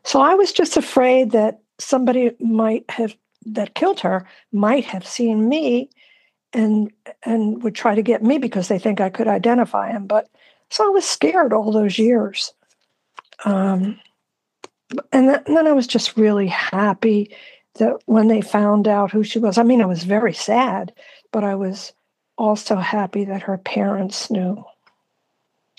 So 0.05 0.21
I 0.21 0.35
was 0.35 0.53
just 0.53 0.77
afraid 0.77 1.31
that 1.31 1.62
somebody 1.79 2.31
might 2.39 2.85
have 2.89 3.15
that 3.45 3.75
killed 3.75 3.99
her 3.99 4.27
might 4.51 4.85
have 4.85 5.05
seen 5.05 5.49
me 5.49 5.89
and 6.53 6.91
and 7.23 7.61
would 7.63 7.75
try 7.75 7.95
to 7.95 8.01
get 8.01 8.23
me 8.23 8.37
because 8.37 8.67
they 8.67 8.79
think 8.79 9.01
I 9.01 9.09
could 9.09 9.27
identify 9.27 9.91
him. 9.91 10.07
But 10.07 10.29
so 10.69 10.85
I 10.85 10.89
was 10.89 11.05
scared 11.05 11.53
all 11.53 11.71
those 11.71 11.99
years. 11.99 12.53
Um, 13.45 13.99
and, 15.11 15.29
and 15.29 15.57
then 15.57 15.67
I 15.67 15.73
was 15.73 15.87
just 15.87 16.17
really 16.17 16.47
happy 16.47 17.35
that 17.75 17.97
when 18.05 18.27
they 18.27 18.41
found 18.41 18.87
out 18.87 19.11
who 19.11 19.23
she 19.23 19.39
was. 19.39 19.57
I 19.57 19.63
mean, 19.63 19.81
I 19.81 19.87
was 19.87 20.03
very 20.03 20.33
sad, 20.33 20.93
but 21.31 21.43
I 21.43 21.55
was 21.55 21.93
also 22.37 22.75
happy 22.75 23.25
that 23.25 23.43
her 23.43 23.57
parents 23.57 24.29
knew. 24.29 24.63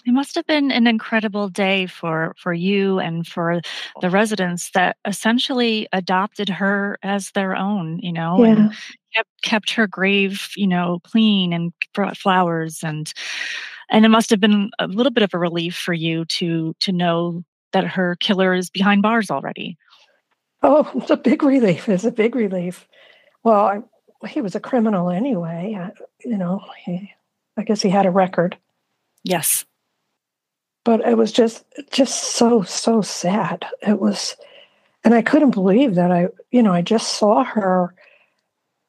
It 0.06 0.12
must 0.12 0.34
have 0.34 0.46
been 0.46 0.70
an 0.70 0.86
incredible 0.86 1.48
day 1.48 1.86
for 1.86 2.34
for 2.38 2.52
you 2.52 2.98
and 2.98 3.26
for 3.26 3.60
the 4.00 4.08
oh. 4.08 4.10
residents 4.10 4.70
that 4.72 4.96
essentially 5.06 5.88
adopted 5.92 6.48
her 6.48 6.98
as 7.02 7.30
their 7.30 7.56
own, 7.56 7.98
you 8.00 8.12
know, 8.12 8.44
Yeah. 8.44 8.50
and 8.50 8.72
kept 9.14 9.30
kept 9.42 9.70
her 9.72 9.86
grave, 9.86 10.50
you 10.56 10.66
know, 10.66 11.00
clean 11.04 11.52
and 11.52 11.72
brought 11.94 12.16
flowers 12.18 12.82
and 12.82 13.12
and 13.90 14.04
it 14.04 14.08
must 14.08 14.30
have 14.30 14.40
been 14.40 14.70
a 14.78 14.86
little 14.86 15.12
bit 15.12 15.22
of 15.22 15.32
a 15.34 15.38
relief 15.38 15.76
for 15.76 15.94
you 15.94 16.24
to 16.26 16.74
to 16.80 16.92
know 16.92 17.42
that 17.72 17.86
her 17.86 18.16
killer 18.20 18.54
is 18.54 18.70
behind 18.70 19.02
bars 19.02 19.30
already. 19.30 19.76
Oh, 20.62 20.90
it's 20.96 21.10
a 21.10 21.16
big 21.16 21.42
relief. 21.42 21.88
It's 21.88 22.04
a 22.04 22.10
big 22.12 22.34
relief. 22.34 22.88
Well, 23.42 23.66
I, 23.66 24.26
he 24.28 24.40
was 24.40 24.54
a 24.54 24.60
criminal 24.60 25.10
anyway. 25.10 25.76
I, 25.78 25.90
you 26.24 26.38
know, 26.38 26.60
he, 26.84 27.10
I 27.56 27.62
guess 27.64 27.82
he 27.82 27.90
had 27.90 28.06
a 28.06 28.10
record, 28.10 28.56
Yes. 29.24 29.64
But 30.84 31.00
it 31.00 31.16
was 31.16 31.32
just, 31.32 31.64
just 31.90 32.34
so, 32.34 32.62
so 32.62 33.00
sad. 33.02 33.64
It 33.86 34.00
was, 34.00 34.36
and 35.02 35.14
I 35.14 35.22
couldn't 35.22 35.50
believe 35.52 35.94
that 35.96 36.10
I, 36.12 36.28
you 36.50 36.62
know, 36.62 36.72
I 36.72 36.82
just 36.82 37.14
saw 37.14 37.42
her 37.44 37.94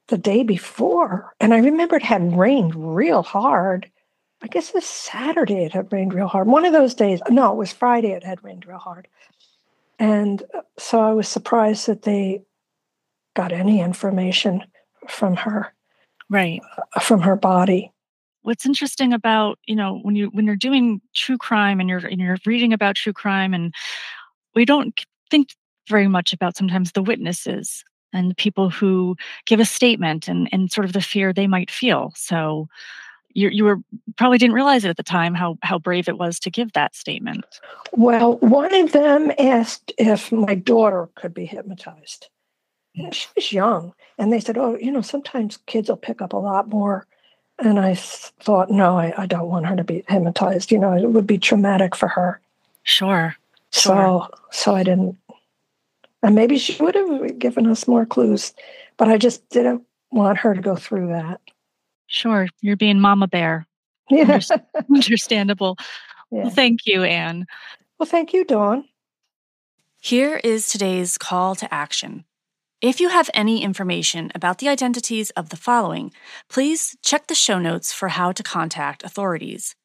the 0.08 0.18
day 0.18 0.44
before, 0.44 1.34
and 1.40 1.54
I 1.54 1.58
remember 1.60 1.96
it 1.96 2.04
had 2.04 2.38
rained 2.38 2.76
real 2.76 3.24
hard. 3.24 3.90
I 4.42 4.48
guess 4.48 4.72
this 4.72 4.86
Saturday 4.88 5.64
it 5.66 5.72
had 5.72 5.92
rained 5.92 6.14
real 6.14 6.28
hard. 6.28 6.48
One 6.48 6.66
of 6.66 6.74
those 6.74 6.94
days, 6.94 7.22
no, 7.30 7.52
it 7.54 7.58
was 7.58 7.72
Friday. 7.72 8.12
It 8.12 8.24
had 8.24 8.44
rained 8.44 8.68
real 8.68 8.78
hard. 8.78 9.08
And 9.98 10.44
uh, 10.54 10.62
so 10.78 11.00
I 11.00 11.14
was 11.14 11.28
surprised 11.28 11.88
that 11.88 12.04
they 12.04 12.44
got 13.36 13.52
any 13.52 13.80
information 13.82 14.64
from 15.08 15.38
her, 15.38 15.74
Right. 16.30 16.62
uh, 16.96 17.00
from 17.00 17.22
her 17.22 17.36
body. 17.36 17.92
What's 18.46 18.66
interesting 18.66 19.14
about 19.14 19.60
you 19.66 19.76
know 19.76 20.00
when 20.04 20.16
you 20.16 20.28
when 20.28 20.46
you're 20.46 20.56
doing 20.56 21.02
true 21.14 21.38
crime 21.38 21.80
and 21.80 21.90
you're 21.90 22.06
and 22.06 22.20
you're 22.20 22.38
reading 22.46 22.74
about 22.74 22.96
true 22.96 23.14
crime 23.14 23.54
and 23.54 23.74
we 24.54 24.66
don't 24.66 25.06
think 25.30 25.50
very 25.90 26.08
much 26.08 26.34
about 26.34 26.56
sometimes 26.56 26.92
the 26.92 27.04
witnesses 27.04 27.84
and 28.14 28.30
the 28.30 28.36
people 28.36 28.70
who 28.70 29.16
give 29.46 29.60
a 29.60 29.66
statement 29.66 30.28
and 30.28 30.48
and 30.52 30.72
sort 30.72 30.86
of 30.86 30.94
the 30.94 31.02
fear 31.02 31.34
they 31.34 31.48
might 31.48 31.72
feel 31.72 32.14
so 32.16 32.68
you 33.34 33.50
you 33.50 33.64
were 33.64 33.78
probably 34.16 34.38
didn't 34.38 34.56
realize 34.56 34.86
it 34.86 34.90
at 34.90 34.98
the 34.98 35.04
time 35.04 35.34
how 35.34 35.58
how 35.62 35.78
brave 35.78 36.08
it 36.08 36.18
was 36.18 36.40
to 36.40 36.50
give 36.50 36.72
that 36.74 36.96
statement 36.96 37.60
Well, 37.92 38.38
one 38.38 38.74
of 38.76 38.92
them 38.92 39.32
asked 39.40 39.94
if 39.98 40.32
my 40.32 40.56
daughter 40.56 41.10
could 41.16 41.34
be 41.34 41.46
hypnotized. 41.46 42.28
Mm. 42.98 43.14
She 43.14 43.28
was 43.36 43.52
young. 43.52 43.94
And 44.18 44.32
they 44.32 44.40
said, 44.40 44.58
Oh, 44.58 44.78
you 44.78 44.92
know, 44.92 45.02
sometimes 45.02 45.58
kids 45.66 45.90
will 45.90 45.98
pick 45.98 46.22
up 46.22 46.34
a 46.34 46.38
lot 46.38 46.70
more. 46.70 47.08
And 47.60 47.80
I 47.80 47.96
thought, 47.96 48.70
No, 48.70 48.98
I, 48.98 49.14
I 49.18 49.26
don't 49.26 49.48
want 49.50 49.66
her 49.68 49.76
to 49.76 49.84
be 49.84 50.04
hypnotized. 50.08 50.72
You 50.72 50.80
know, 50.80 50.94
it 50.94 51.10
would 51.10 51.28
be 51.28 51.38
traumatic 51.38 51.96
for 51.96 52.08
her. 52.10 52.40
sure 52.84 53.36
So, 53.72 54.28
so 54.52 54.76
I 54.76 54.84
didn't. 54.84 55.18
And 56.24 56.36
maybe 56.36 56.58
she 56.58 56.82
would 56.82 56.96
have 56.96 57.38
given 57.40 57.68
us 57.68 57.88
more 57.88 58.06
clues, 58.06 58.54
but 58.98 59.08
I 59.10 59.18
just 59.18 59.48
didn't 59.50 59.84
want 60.12 60.38
her 60.40 60.54
to 60.56 60.62
go 60.62 60.76
through 60.76 61.08
that. 61.10 61.40
sure 62.08 62.48
you're 62.62 62.76
being 62.78 63.00
mama 63.00 63.28
bear 63.28 63.66
Yeah. 64.10 64.40
understandable 64.96 65.78
yeah. 66.32 66.44
well 66.44 66.50
thank 66.52 66.86
you 66.86 67.04
anne 67.04 67.46
Well, 68.00 68.08
thank 68.08 68.34
you, 68.34 68.44
Dawn. 68.46 68.86
Here 70.02 70.40
is 70.44 70.68
today's 70.68 71.18
call 71.18 71.56
to 71.56 71.74
action. 71.74 72.26
If 72.82 73.00
you 73.00 73.08
have 73.10 73.30
any 73.34 73.64
information 73.64 74.32
about 74.36 74.58
the 74.58 74.68
identities 74.68 75.30
of 75.32 75.50
the 75.50 75.56
following, 75.56 76.12
please 76.50 76.98
check 77.02 77.28
the 77.28 77.36
show 77.36 77.58
notes 77.58 77.94
for 77.94 78.10
how 78.10 78.34
to 78.34 78.44
contact 78.44 79.02
authorities. 79.04 79.76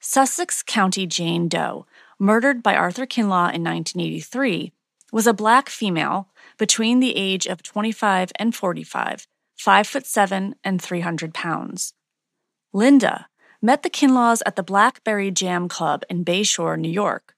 Sussex 0.00 0.62
County 0.62 1.06
Jane 1.06 1.48
Doe, 1.48 1.86
murdered 2.18 2.62
by 2.62 2.76
Arthur 2.76 3.06
Kinlaw 3.06 3.52
in 3.52 3.62
1983, 3.62 4.72
was 5.12 5.26
a 5.26 5.34
black 5.34 5.68
female 5.68 6.28
between 6.58 7.00
the 7.00 7.14
age 7.14 7.46
of 7.46 7.62
25 7.62 8.32
and 8.36 8.54
45, 8.54 9.26
5 9.56 9.86
foot 9.86 10.06
7 10.06 10.54
and 10.64 10.80
300 10.80 11.34
pounds. 11.34 11.92
Linda 12.72 13.28
met 13.60 13.82
the 13.82 13.90
Kinlaws 13.90 14.40
at 14.46 14.56
the 14.56 14.62
Blackberry 14.62 15.30
Jam 15.30 15.68
Club 15.68 16.04
in 16.08 16.24
Bayshore, 16.24 16.78
New 16.78 16.90
York. 16.90 17.34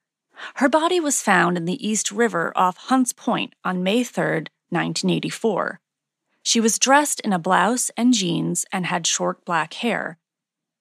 Her 0.57 0.69
body 0.69 1.01
was 1.01 1.23
found 1.23 1.57
in 1.57 1.65
the 1.65 1.87
East 1.87 2.13
River 2.13 2.53
off 2.55 2.77
Hunts 2.77 3.13
Point 3.13 3.55
on 3.65 3.83
May 3.83 4.05
3, 4.05 4.45
1984. 4.71 5.81
She 6.43 6.61
was 6.61 6.79
dressed 6.79 7.21
in 7.21 7.33
a 7.33 7.39
blouse 7.39 7.91
and 7.97 8.15
jeans 8.15 8.65
and 8.73 8.87
had 8.87 9.07
short 9.07 9.45
black 9.45 9.75
hair. 9.75 10.19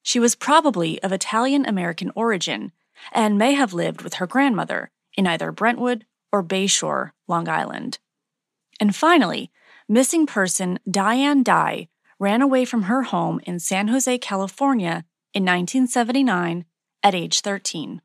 She 0.04 0.20
was 0.20 0.36
probably 0.36 1.02
of 1.02 1.12
Italian 1.12 1.66
American 1.66 2.12
origin 2.16 2.72
and 3.12 3.38
may 3.38 3.54
have 3.54 3.74
lived 3.74 4.02
with 4.02 4.16
her 4.16 4.28
grandmother 4.28 4.92
in 5.18 5.26
either 5.26 5.52
Brentwood 5.52 6.06
or 6.32 6.44
Bayshore, 6.44 7.12
Long 7.28 7.48
Island. 7.48 7.98
And 8.80 8.96
finally, 8.96 9.52
missing 9.88 10.26
person 10.26 10.80
Diane 10.90 11.44
Dye 11.44 11.88
ran 12.20 12.42
away 12.42 12.66
from 12.66 12.84
her 12.84 13.04
home 13.04 13.40
in 13.44 13.60
San 13.60 13.88
Jose, 13.88 14.18
California 14.20 15.06
in 15.34 15.44
1979 15.44 16.66
at 17.04 17.16
age 17.16 17.42
13. 17.42 18.02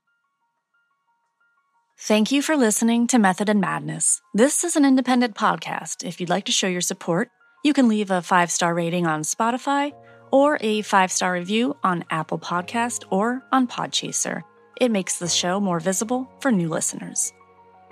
Thank 2.02 2.32
you 2.32 2.40
for 2.40 2.56
listening 2.56 3.08
to 3.08 3.18
Method 3.18 3.50
and 3.50 3.60
Madness. 3.60 4.22
This 4.32 4.64
is 4.64 4.74
an 4.74 4.86
independent 4.86 5.34
podcast. 5.34 6.02
If 6.02 6.18
you'd 6.18 6.30
like 6.30 6.46
to 6.46 6.52
show 6.52 6.66
your 6.66 6.80
support, 6.80 7.28
you 7.62 7.74
can 7.74 7.88
leave 7.88 8.10
a 8.10 8.22
five 8.22 8.50
star 8.50 8.72
rating 8.72 9.06
on 9.06 9.20
Spotify 9.20 9.92
or 10.32 10.56
a 10.62 10.80
five 10.80 11.12
star 11.12 11.34
review 11.34 11.76
on 11.84 12.06
Apple 12.08 12.38
Podcast 12.38 13.04
or 13.10 13.42
on 13.52 13.68
Podchaser. 13.68 14.40
It 14.80 14.90
makes 14.90 15.18
the 15.18 15.28
show 15.28 15.60
more 15.60 15.78
visible 15.78 16.26
for 16.40 16.50
new 16.50 16.70
listeners. 16.70 17.34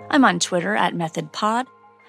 I'm 0.09 0.25
on 0.25 0.39
Twitter 0.39 0.75
at 0.75 0.95
MethodPod 0.95 1.67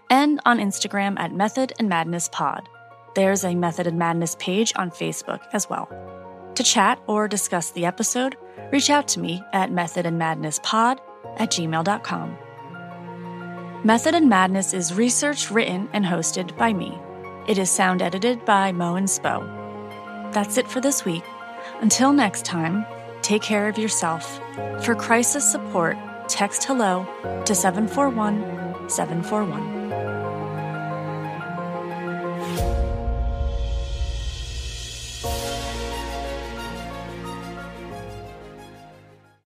and 0.09 0.41
on 0.47 0.59
Instagram 0.59 1.19
at 1.19 1.35
Method 1.35 1.75
and 1.79 1.91
Madness 1.91 2.31
Pod. 2.33 2.67
There's 3.15 3.45
a 3.45 3.55
Method 3.55 3.87
and 3.87 3.99
Madness 3.99 4.37
page 4.39 4.73
on 4.75 4.91
Facebook 4.91 5.43
as 5.53 5.69
well. 5.69 5.87
To 6.55 6.63
chat 6.63 6.99
or 7.07 7.29
discuss 7.29 7.73
the 7.73 7.85
episode, 7.85 8.39
reach 8.73 8.89
out 8.89 9.07
to 9.09 9.21
me 9.21 9.43
at 9.53 9.71
methodandmadnesspod 9.71 10.99
at 11.37 11.51
gmail.com. 11.51 12.37
Method 13.83 14.15
and 14.15 14.29
Madness 14.29 14.75
is 14.75 14.95
research 14.95 15.51
written, 15.51 15.89
and 15.93 16.05
hosted 16.05 16.57
by 16.57 16.73
me. 16.73 16.99
It 17.49 17.57
is 17.59 17.71
sound 17.71 18.03
edited 18.03 18.45
by 18.45 18.73
Mo 18.73 18.97
and 18.97 19.09
Spo. 19.09 19.43
That's 20.33 20.59
it 20.59 20.69
for 20.69 20.81
this 20.81 21.05
week. 21.05 21.25
Until 21.81 22.13
next 22.13 22.45
time, 22.45 22.85
take 23.23 23.43
care 23.43 23.69
of 23.69 23.79
yourself. 23.79 24.39
For 24.85 24.95
crisis 24.95 25.51
support, 25.51 25.97
text 26.29 26.65
hello 26.65 27.07
to 27.47 27.55
741 27.55 28.89
741. 28.91 29.80